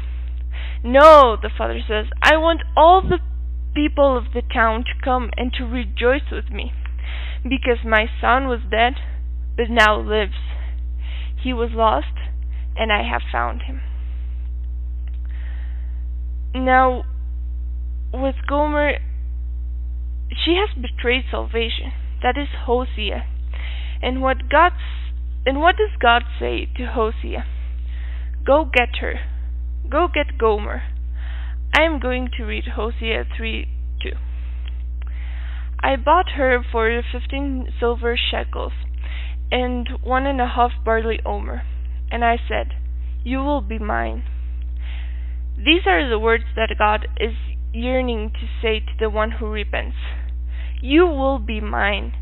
[0.84, 3.20] No, the father says, I want all the
[3.74, 6.72] people of the town to come and to rejoice with me,
[7.44, 8.94] because my son was dead,
[9.56, 10.38] but now lives.
[11.44, 12.14] He was lost,
[12.76, 13.82] and I have found him.
[16.56, 17.04] Now,
[18.14, 18.94] with Gomer,
[20.30, 21.92] she has betrayed salvation.
[22.24, 23.26] That is Hosea.
[24.02, 24.74] And what God
[25.46, 27.46] and what does God say to Hosea?
[28.46, 29.16] Go get her.
[29.90, 30.84] Go get Gomer.
[31.74, 33.68] I am going to read Hosea 3
[34.04, 34.10] 2.
[35.80, 38.74] I bought her for fifteen silver shekels
[39.52, 41.62] and one and a half barley omer,
[42.12, 42.74] and I said,
[43.24, 44.24] You will be mine.
[45.56, 47.36] These are the words that God is
[47.74, 49.98] yearning to say to the one who repents.
[50.82, 52.14] You will be mine.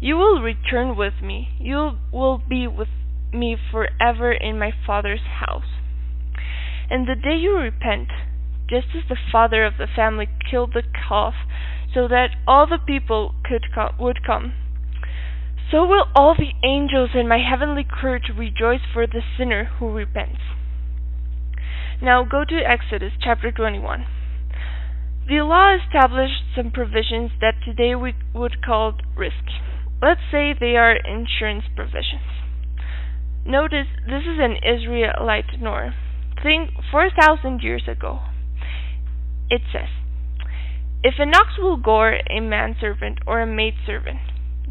[0.00, 1.48] You will return with me.
[1.58, 2.88] You will be with
[3.32, 5.79] me forever in my Father's house.
[6.90, 8.08] And the day you repent,
[8.68, 11.34] just as the father of the family killed the calf
[11.94, 13.64] so that all the people could
[13.98, 14.54] would come,
[15.70, 20.40] so will all the angels in my heavenly court rejoice for the sinner who repents.
[22.02, 24.04] Now go to Exodus chapter 21.
[25.28, 29.62] The law established some provisions that today we would call risky.
[30.02, 32.26] Let's say they are insurance provisions.
[33.46, 35.94] Notice this is an Israelite norm.
[36.42, 38.20] Think 4,000 years ago.
[39.50, 39.88] It says,
[41.02, 44.20] If an ox will gore a manservant or a maidservant,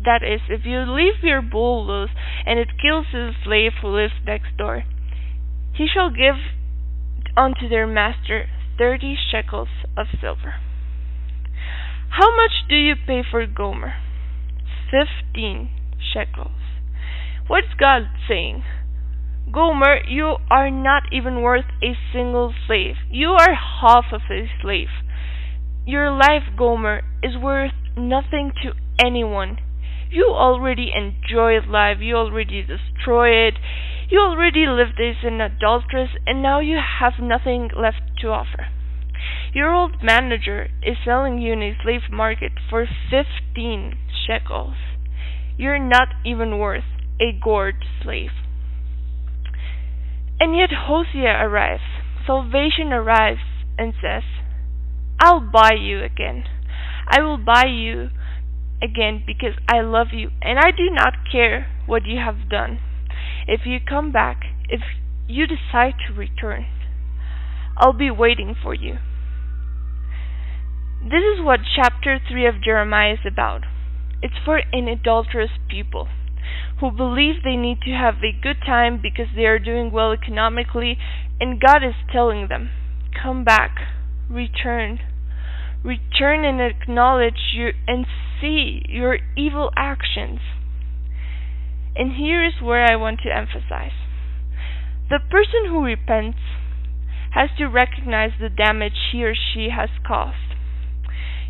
[0.04, 2.12] that is, if you leave your bull loose
[2.46, 4.84] and it kills his slave who lives next door,
[5.74, 6.36] he shall give
[7.36, 8.48] unto their master
[8.78, 9.68] thirty shekels
[9.98, 10.56] of silver.
[12.12, 13.94] How much do you pay for Gomer?
[14.90, 15.70] Fifteen
[16.14, 16.52] shekels.
[17.48, 18.64] What's God saying?
[19.52, 22.95] Gomer, you are not even worth a single slave.
[23.10, 24.89] You are half of a slave.
[25.86, 28.74] Your life, Gomer, is worth nothing to
[29.04, 29.58] anyone.
[30.12, 31.97] You already enjoyed life.
[32.00, 33.56] You already destroy it.
[34.10, 38.68] You already lived as an adulteress, and now you have nothing left to offer.
[39.54, 43.93] Your old manager is selling you in a slave market for fifteen
[44.28, 44.76] shekels.
[45.58, 46.86] You're not even worth
[47.20, 48.32] a gored slave.
[50.40, 51.84] And yet Hosea arrives,
[52.26, 53.42] salvation arrives,
[53.78, 54.24] and says,
[55.20, 56.46] I'll buy you again.
[57.08, 58.10] I will buy you
[58.82, 62.80] again because I love you, and I do not care what you have done.
[63.48, 64.82] If you come back, if
[65.28, 66.68] you decide to return,
[67.78, 68.96] I'll be waiting for you.
[71.04, 73.64] This is what chapter 3 of Jeremiah is about.
[74.22, 76.08] It's for an adulterous people
[76.80, 80.98] who believe they need to have a good time because they are doing well economically,
[81.40, 82.70] and God is telling them,
[83.22, 83.76] Come back,
[84.30, 85.00] return.
[85.84, 88.06] Return and acknowledge your and
[88.40, 90.40] see your evil actions.
[91.96, 93.92] And here is where I want to emphasize.
[95.10, 96.38] The person who repents
[97.32, 100.56] has to recognize the damage he or she has caused.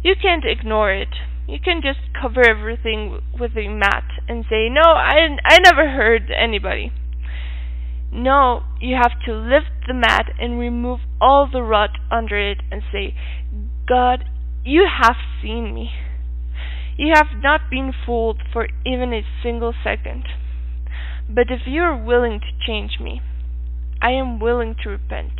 [0.03, 1.09] You can't ignore it.
[1.49, 6.29] You can just cover everything with a mat and say, No, I, I never hurt
[6.29, 6.91] anybody.
[8.11, 12.83] No, you have to lift the mat and remove all the rot under it and
[12.91, 13.15] say,
[13.87, 14.25] God,
[14.63, 15.89] you have seen me.
[16.97, 20.25] You have not been fooled for even a single second.
[21.27, 23.21] But if you are willing to change me,
[24.03, 25.33] I am willing to repent.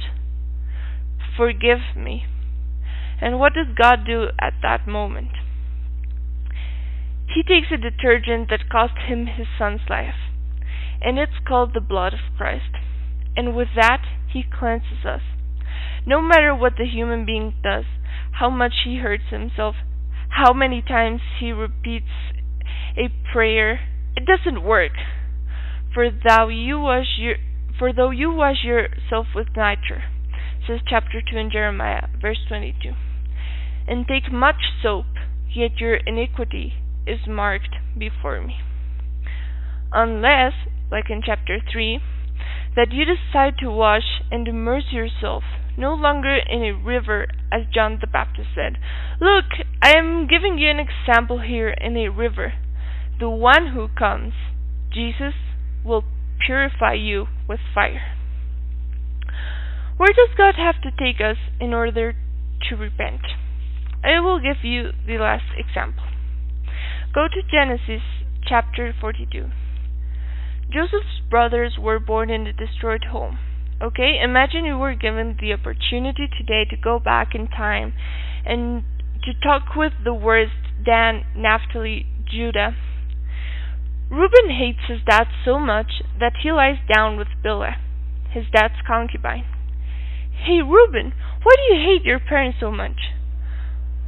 [1.38, 2.26] Forgive me.
[3.22, 5.32] And what does God do at that moment?
[7.34, 10.16] He takes a detergent that cost him his son's life,
[11.00, 12.76] and it's called the blood of Christ.
[13.38, 14.02] And with that,
[14.34, 15.22] he cleanses us.
[16.08, 17.86] No matter what the human being does,
[18.40, 19.76] how much he hurts himself,
[20.30, 22.34] how many times he repeats
[22.98, 23.82] a prayer,
[24.16, 24.94] it doesn't work.
[25.94, 27.36] For thou you wash your
[27.78, 30.04] for though you wash yourself with nitre,
[30.68, 32.94] says chapter two in Jeremiah, verse twenty two,
[33.88, 35.06] and take much soap,
[35.54, 36.74] yet your iniquity
[37.08, 38.58] is marked before me.
[39.92, 40.54] Unless,
[40.92, 42.00] like in chapter 3,
[42.76, 45.44] that you decide to wash and immerse yourself
[45.78, 48.78] no longer in a river, as John the Baptist said.
[49.22, 49.46] Look,
[49.82, 52.54] I am giving you an example here in a river.
[53.20, 54.34] The one who comes,
[54.94, 55.34] Jesus,
[55.84, 56.04] will
[56.46, 58.16] purify you with fire.
[59.98, 62.14] Where does God have to take us in order
[62.70, 63.22] to repent?
[64.04, 66.04] I will give you the last example.
[67.12, 68.04] Go to Genesis
[68.48, 69.50] chapter 42.
[70.72, 73.40] Joseph's brothers were born in a destroyed home.
[73.82, 77.94] Okay, imagine you were given the opportunity today to go back in time
[78.46, 78.84] and
[79.24, 80.52] to talk with the worst
[80.86, 82.76] Dan, Naphtali, Judah.
[84.12, 87.78] Reuben hates his dad so much that he lies down with Bilhah,
[88.32, 89.46] his dad's concubine.
[90.46, 93.00] Hey, Reuben, why do you hate your parents so much?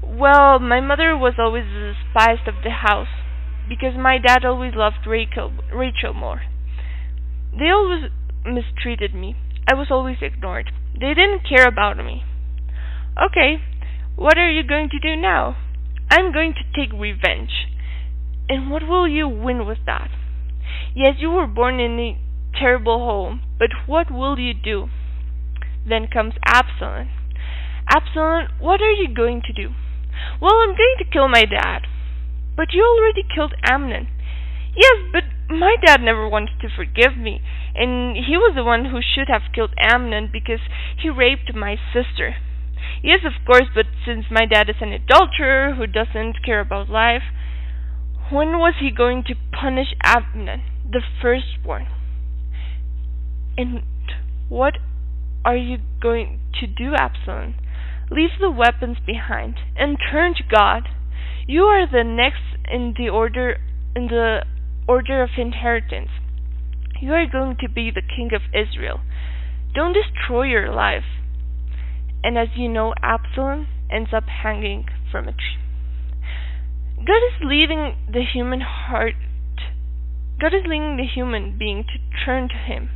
[0.04, 3.08] Well, my mother was always despised of the house
[3.70, 6.42] because my dad always loved Rachel, Rachel more.
[7.58, 8.12] They always
[8.46, 9.36] mistreated me.
[9.70, 10.72] I was always ignored.
[10.94, 12.24] They didn't care about me.
[13.16, 13.62] Okay,
[14.16, 15.56] what are you going to do now?
[16.10, 17.68] I'm going to take revenge.
[18.50, 20.10] And what will you win with that?
[20.96, 22.18] Yes, you were born in a
[22.60, 24.88] terrible home, but what will you do?
[25.88, 27.10] Then comes Absalom.
[27.88, 29.70] Absalom, what are you going to do?
[30.42, 31.88] Well, I'm going to kill my dad.
[32.56, 34.08] But you already killed Amnon.
[34.76, 37.42] Yes, but my dad never wanted to forgive me,
[37.76, 40.62] and he was the one who should have killed Amnon because
[40.98, 42.36] he raped my sister.
[43.04, 47.24] Yes, of course, but since my dad is an adulterer who doesn't care about life,
[48.32, 51.88] when was he going to punish Amnon, the firstborn?
[53.58, 53.82] And
[54.48, 54.76] what
[55.44, 57.56] are you going to do, Absalom?
[58.12, 60.84] Leave the weapons behind and turn to God.
[61.48, 63.58] You are the next in the order
[63.96, 64.46] in the
[64.88, 66.10] order of inheritance.
[67.02, 69.00] You are going to be the king of Israel.
[69.74, 71.08] Don't destroy your life.
[72.24, 75.58] And as you know, Absalom ends up hanging from a tree.
[76.98, 79.16] God is leading the human heart
[80.42, 82.90] God is leading the human being to turn to him.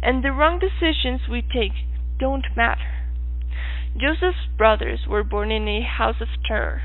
[0.00, 1.72] And the wrong decisions we take
[2.20, 3.01] don't matter.
[3.98, 6.82] Joseph's brothers were born in a house of terror.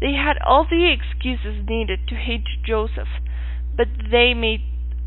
[0.00, 3.08] They had all the excuses needed to hate Joseph,
[3.76, 4.62] but they made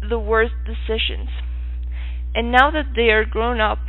[0.07, 1.29] the worst decisions.
[2.33, 3.79] And now that they are grown up,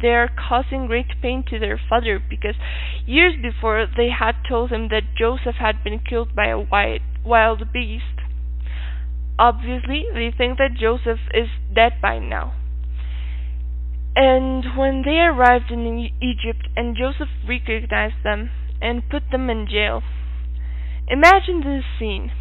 [0.00, 2.54] they are causing great pain to their father because
[3.06, 6.60] years before they had told him that Joseph had been killed by a
[7.24, 8.04] wild beast.
[9.38, 12.54] Obviously, they think that Joseph is dead by now.
[14.20, 18.50] And when they arrived in Egypt and Joseph recognized them
[18.82, 20.02] and put them in jail,
[21.06, 22.32] imagine this scene.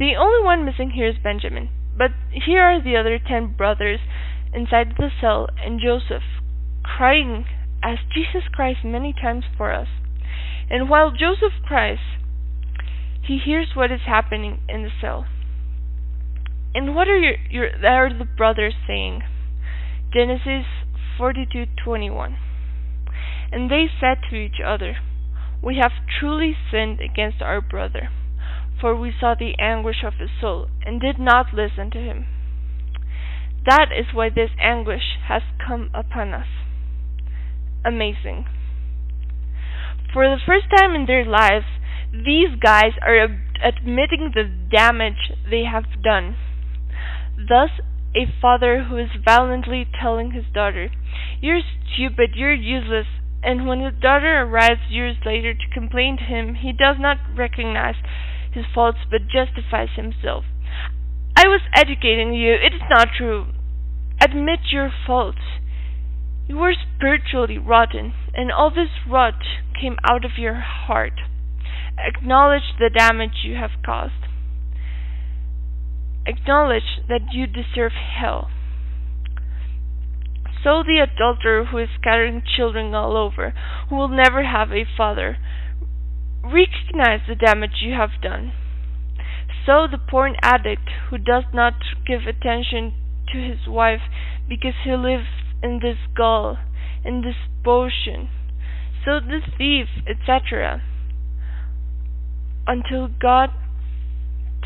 [0.00, 4.00] The only one missing here is Benjamin, but here are the other ten brothers
[4.52, 6.24] inside the cell and Joseph
[6.82, 7.44] crying
[7.84, 9.88] as Jesus cries many times for us.
[10.68, 12.02] And while Joseph cries,
[13.22, 15.24] he hears what is happening in the cell.
[16.74, 19.22] And what are your, your are the brothers saying?
[20.12, 20.66] Genesis
[21.18, 22.36] 42:21.
[23.52, 24.98] And they said to each other,
[25.62, 28.10] We have truly sinned against our brother,
[28.80, 32.26] for we saw the anguish of his soul and did not listen to him.
[33.64, 36.46] That is why this anguish has come upon us
[37.86, 38.44] amazing.
[40.12, 41.66] For the first time in their lives,
[42.12, 43.28] these guys are
[43.62, 46.36] admitting the damage they have done.
[47.36, 47.70] Thus,
[48.16, 50.90] a father who is violently telling his daughter,
[51.40, 53.06] You're stupid, you're useless,
[53.42, 57.96] and when his daughter arrives years later to complain to him, he does not recognize
[58.52, 60.44] his faults but justifies himself.
[61.36, 63.52] I was educating you, it is not true.
[64.22, 65.60] Admit your faults.
[66.48, 69.34] You were spiritually rotten, and all this rot
[69.78, 71.20] came out of your heart.
[71.98, 74.24] Acknowledge the damage you have caused.
[76.26, 78.50] Acknowledge that you deserve hell.
[80.64, 83.54] So the adulterer who is scattering children all over,
[83.88, 85.36] who will never have a father,
[86.42, 88.52] recognize the damage you have done.
[89.64, 91.74] So the porn addict who does not
[92.06, 92.94] give attention
[93.32, 94.02] to his wife
[94.48, 95.28] because he lives
[95.62, 96.58] in this gall,
[97.04, 98.28] in this potion,
[99.04, 100.82] so the thief, etc.
[102.66, 103.50] Until God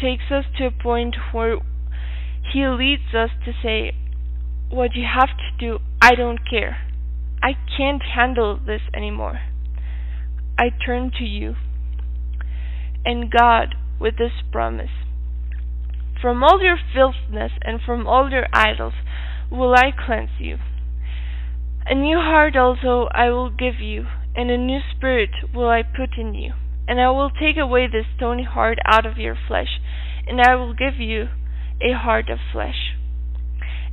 [0.00, 1.58] takes us to a point where
[2.52, 3.94] He leads us to say,
[4.70, 6.78] What you have to do, I don't care.
[7.42, 9.40] I can't handle this anymore.
[10.58, 11.54] I turn to you.
[13.04, 14.90] And God, with this promise,
[16.20, 18.92] from all your filthiness and from all your idols
[19.50, 20.58] will I cleanse you.
[21.86, 24.04] A new heart also I will give you,
[24.36, 26.52] and a new spirit will I put in you.
[26.90, 29.78] And I will take away the stony heart out of your flesh,
[30.26, 31.28] and I will give you
[31.80, 32.96] a heart of flesh.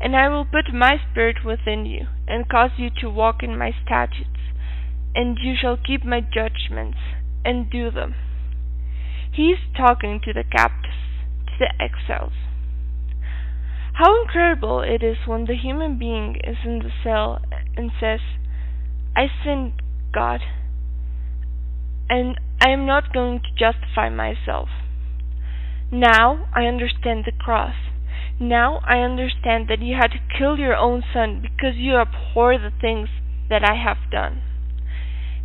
[0.01, 3.69] And I will put my spirit within you, and cause you to walk in my
[3.85, 4.41] statutes,
[5.13, 6.97] and you shall keep my judgments,
[7.45, 8.15] and do them.
[9.31, 10.97] He is talking to the captives,
[11.45, 12.33] to the exiles.
[13.93, 17.41] How incredible it is when the human being is in the cell
[17.75, 18.21] and says,
[19.15, 19.73] I sinned,
[20.11, 20.41] God,
[22.10, 24.70] and I am not going to justify myself.
[25.91, 27.76] Now I understand the cross.
[28.39, 32.72] Now I understand that you had to kill your own son because you abhor the
[32.82, 33.10] things
[33.49, 34.41] that I have done.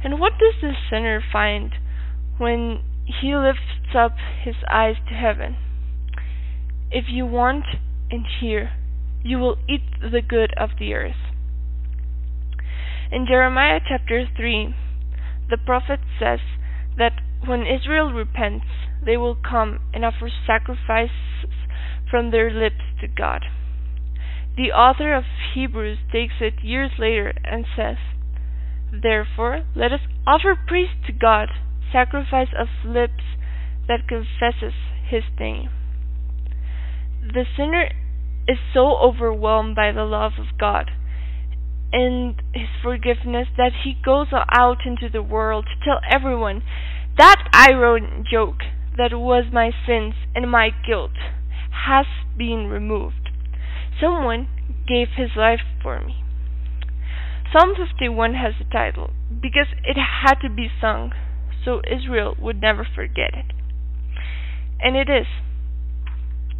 [0.04, 1.72] And what does the sinner find
[2.38, 5.56] when he lifts up his eyes to heaven?
[6.90, 7.64] If you want
[8.10, 8.72] and hear,
[9.22, 11.16] you will eat the good of the earth.
[13.10, 14.74] In Jeremiah chapter 3,
[15.52, 16.40] the prophet says
[16.96, 17.12] that
[17.44, 18.64] when Israel repents,
[19.04, 21.52] they will come and offer sacrifices
[22.10, 23.42] from their lips to God.
[24.56, 25.24] The author of
[25.54, 27.96] Hebrews takes it years later and says,
[28.90, 31.48] Therefore, let us offer praise to God,
[31.92, 33.36] sacrifice of lips
[33.88, 34.74] that confesses
[35.06, 35.68] his name.
[37.22, 37.90] The sinner
[38.48, 40.90] is so overwhelmed by the love of God
[41.92, 46.62] and his forgiveness that he goes out into the world to tell everyone
[47.18, 48.60] that iron joke
[48.96, 51.12] that was my sins and my guilt
[51.86, 53.30] has been removed.
[54.00, 54.48] Someone
[54.88, 56.16] gave his life for me.
[57.52, 61.12] Psalm 51 has the title because it had to be sung
[61.64, 63.52] so Israel would never forget it.
[64.80, 65.26] And it is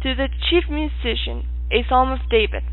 [0.03, 2.63] to the chief musician, a psalm of David,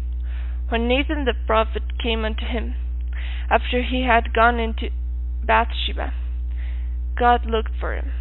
[0.71, 2.75] when Nathan the prophet came unto him
[3.51, 4.89] after he had gone into
[5.45, 6.13] Bathsheba.
[7.19, 8.13] God looked for him.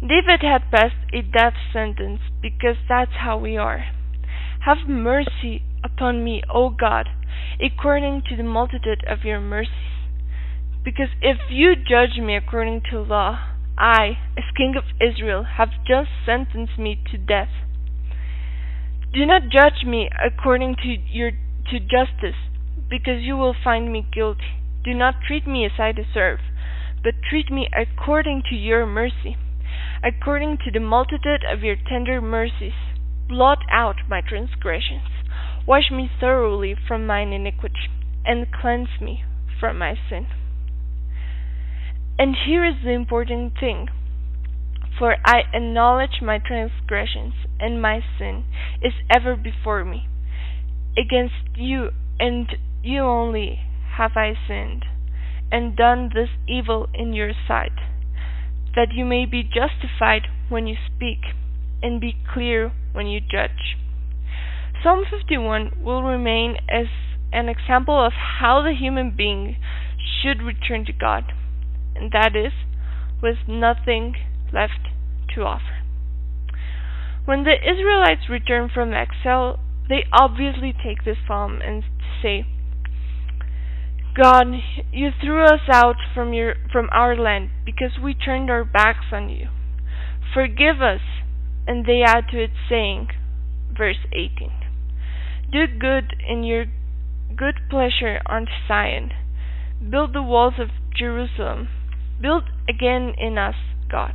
[0.00, 3.86] David had passed a death sentence because that's how we are.
[4.64, 7.08] Have mercy upon me, O God,
[7.60, 9.72] according to the multitude of your mercies.
[10.84, 13.38] Because if you judge me according to law,
[13.78, 17.48] I, as king of Israel, have just sentenced me to death.
[19.12, 21.32] Do not judge me according to your
[21.70, 22.38] to justice,
[22.88, 24.62] because you will find me guilty.
[24.84, 26.38] Do not treat me as I deserve,
[27.02, 29.36] but treat me according to your mercy.
[30.02, 32.72] According to the multitude of your tender mercies,
[33.28, 35.08] blot out my transgressions.
[35.66, 37.90] Wash me thoroughly from mine iniquity,
[38.24, 39.24] and cleanse me
[39.58, 40.26] from my sin.
[42.18, 43.88] And here is the important thing.
[44.98, 48.44] For I acknowledge my transgressions, and my sin
[48.82, 50.08] is ever before me.
[50.96, 52.48] Against you and
[52.82, 53.60] you only
[53.96, 54.84] have I sinned
[55.50, 57.72] and done this evil in your sight,
[58.74, 61.18] that you may be justified when you speak,
[61.82, 63.76] and be clear when you judge.
[64.82, 66.86] Psalm 51 will remain as
[67.32, 69.56] an example of how the human being
[70.22, 71.32] should return to God,
[71.94, 72.52] and that is,
[73.22, 74.14] with nothing
[74.52, 74.88] left
[75.34, 75.80] to offer.
[77.24, 81.84] When the Israelites return from exile, they obviously take this psalm and
[82.22, 82.46] say,
[84.16, 84.46] God,
[84.92, 89.28] you threw us out from your from our land because we turned our backs on
[89.28, 89.48] you.
[90.34, 91.00] Forgive us.
[91.66, 93.08] And they add to it saying,
[93.76, 94.50] verse 18,
[95.52, 96.64] Do good in your
[97.36, 99.10] good pleasure unto Zion.
[99.88, 101.68] Build the walls of Jerusalem.
[102.20, 103.54] Build again in us,
[103.90, 104.14] God.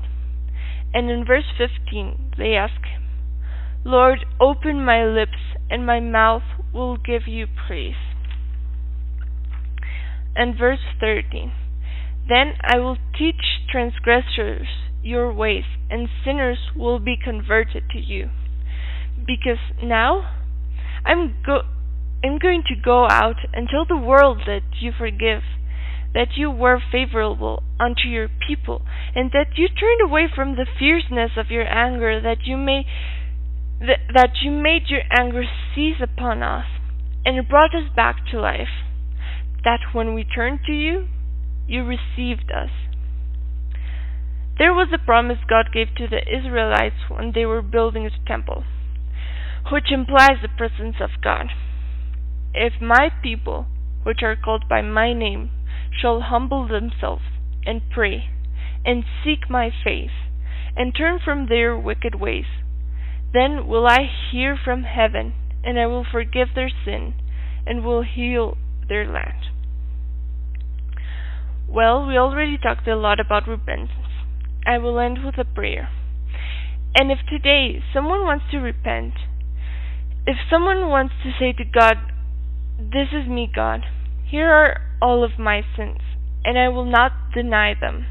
[0.96, 3.04] And in verse 15 they ask him,
[3.84, 6.42] Lord, open my lips, and my mouth
[6.74, 8.16] will give you praise
[10.36, 11.52] and verse 13
[12.28, 14.68] Then I will teach transgressors
[15.02, 18.30] your ways, and sinners will be converted to you.
[19.16, 20.30] Because now
[21.06, 21.62] I'm go
[22.24, 25.44] I'm going to go out and tell the world that you forgive,
[26.16, 28.82] that you were favorable unto your people,
[29.14, 32.88] and that you turned away from the fierceness of your anger, that you may
[33.80, 35.44] th- that you made your anger
[35.76, 36.66] cease upon us,
[37.24, 38.82] and brought us back to life
[39.66, 41.08] that when we turned to you,
[41.68, 42.70] you received us.
[44.58, 48.64] There was a promise God gave to the Israelites when they were building the temple,
[49.70, 51.48] which implies the presence of God.
[52.54, 53.66] If my people,
[54.04, 55.50] which are called by my name,
[56.02, 57.24] shall humble themselves
[57.66, 58.30] and pray,
[58.84, 60.12] and seek my face,
[60.76, 62.46] and turn from their wicked ways,
[63.34, 65.34] then will I hear from heaven,
[65.64, 67.16] and I will forgive their sin,
[67.66, 69.50] and will heal their land.
[71.68, 73.92] Well, we already talked a lot about repentance.
[74.66, 75.90] I will end with a prayer.
[76.96, 79.14] And if today someone wants to repent
[80.28, 81.98] If someone wants to say to God,
[82.80, 83.82] This is me, God,
[84.36, 86.00] here are all of my sins,
[86.44, 88.06] and I will not deny them.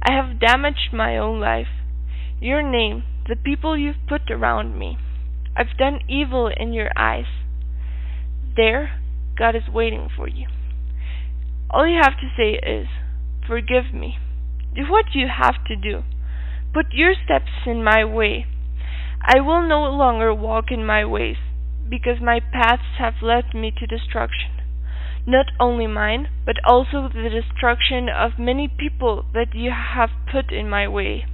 [0.00, 1.66] I have damaged my own life,
[2.40, 4.96] your name, the people you've put around me.
[5.56, 7.24] I've done evil in your eyes.
[8.54, 9.00] There,
[9.36, 10.46] God is waiting for you.
[11.68, 12.86] All you have to say is,
[13.44, 14.18] Forgive me.
[14.72, 16.04] Do what you have to do.
[16.72, 18.46] Put your steps in my way.
[19.20, 21.38] I will no longer walk in my ways,
[21.90, 24.65] because my paths have led me to destruction.
[25.26, 30.70] Not only mine, but also the destruction of many people that you have put in
[30.70, 31.26] my way.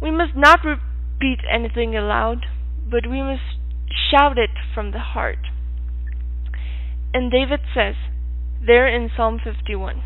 [0.00, 2.46] We must not repeat anything aloud,
[2.88, 3.56] but we must
[4.10, 5.38] shout it from the heart.
[7.12, 7.94] And David says,
[8.64, 10.02] there in Psalm 51,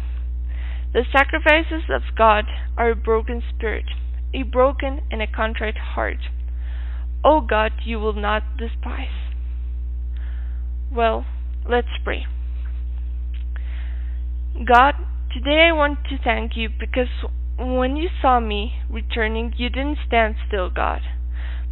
[0.93, 2.45] The sacrifices of God
[2.77, 3.87] are a broken spirit,
[4.33, 6.29] a broken and a contrite heart.
[7.25, 9.33] O God, you will not despise.
[10.93, 11.27] Well,
[11.69, 12.27] let's pray.
[14.55, 14.95] God,
[15.33, 17.09] today I want to thank you because
[17.59, 21.01] when you saw me returning, you didn't stand still, God,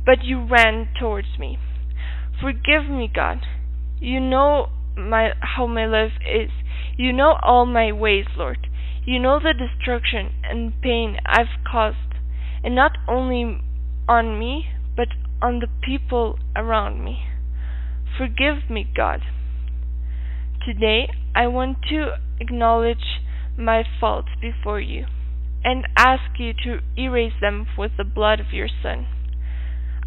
[0.04, 1.58] but you ran towards me.
[2.40, 3.46] Forgive me, God.
[4.00, 6.50] You know my how my life is.
[6.98, 8.66] You know all my ways, Lord.
[9.06, 12.18] You know the destruction and pain I've caused,
[12.64, 13.60] and not only
[14.08, 14.66] on me,
[14.96, 15.08] but
[15.40, 17.26] on the people around me.
[18.18, 19.20] Forgive me, God.
[20.64, 23.20] Today I want to acknowledge
[23.58, 25.06] my faults before you
[25.64, 29.08] and ask you to erase them with the blood of your Son.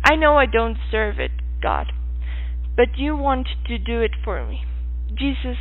[0.01, 1.31] I know I don't deserve it,
[1.61, 1.87] God,
[2.77, 4.61] but you want to do it for me.
[5.13, 5.57] Jesus,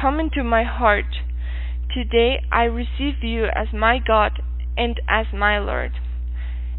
[0.00, 1.16] come into my heart.
[1.94, 4.40] Today I receive you as my God
[4.78, 5.92] and as my Lord.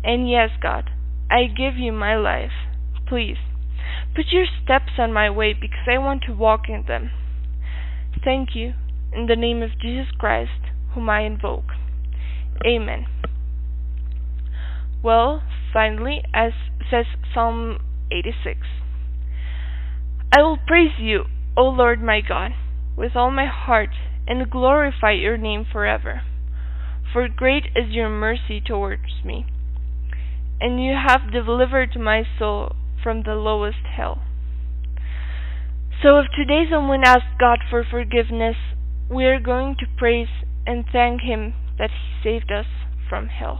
[0.03, 0.89] And yes, God,
[1.29, 2.51] I give you my life.
[3.07, 3.37] Please,
[4.15, 7.11] put your steps on my way because I want to walk in them.
[8.23, 8.73] Thank you,
[9.13, 11.71] in the name of Jesus Christ, whom I invoke.
[12.65, 13.05] Amen.
[15.03, 16.51] Well, finally, as
[16.89, 17.77] says Psalm
[18.11, 18.59] 86
[20.33, 22.51] I will praise you, O Lord my God,
[22.97, 23.89] with all my heart,
[24.27, 26.21] and glorify your name forever.
[27.13, 29.45] For great is your mercy towards me,
[30.59, 34.21] and you have delivered my soul from the lowest hell.
[36.03, 38.55] So if today someone asks God for forgiveness,
[39.09, 40.27] we are going to praise
[40.67, 42.67] and thank Him that He saved us
[43.09, 43.59] from hell.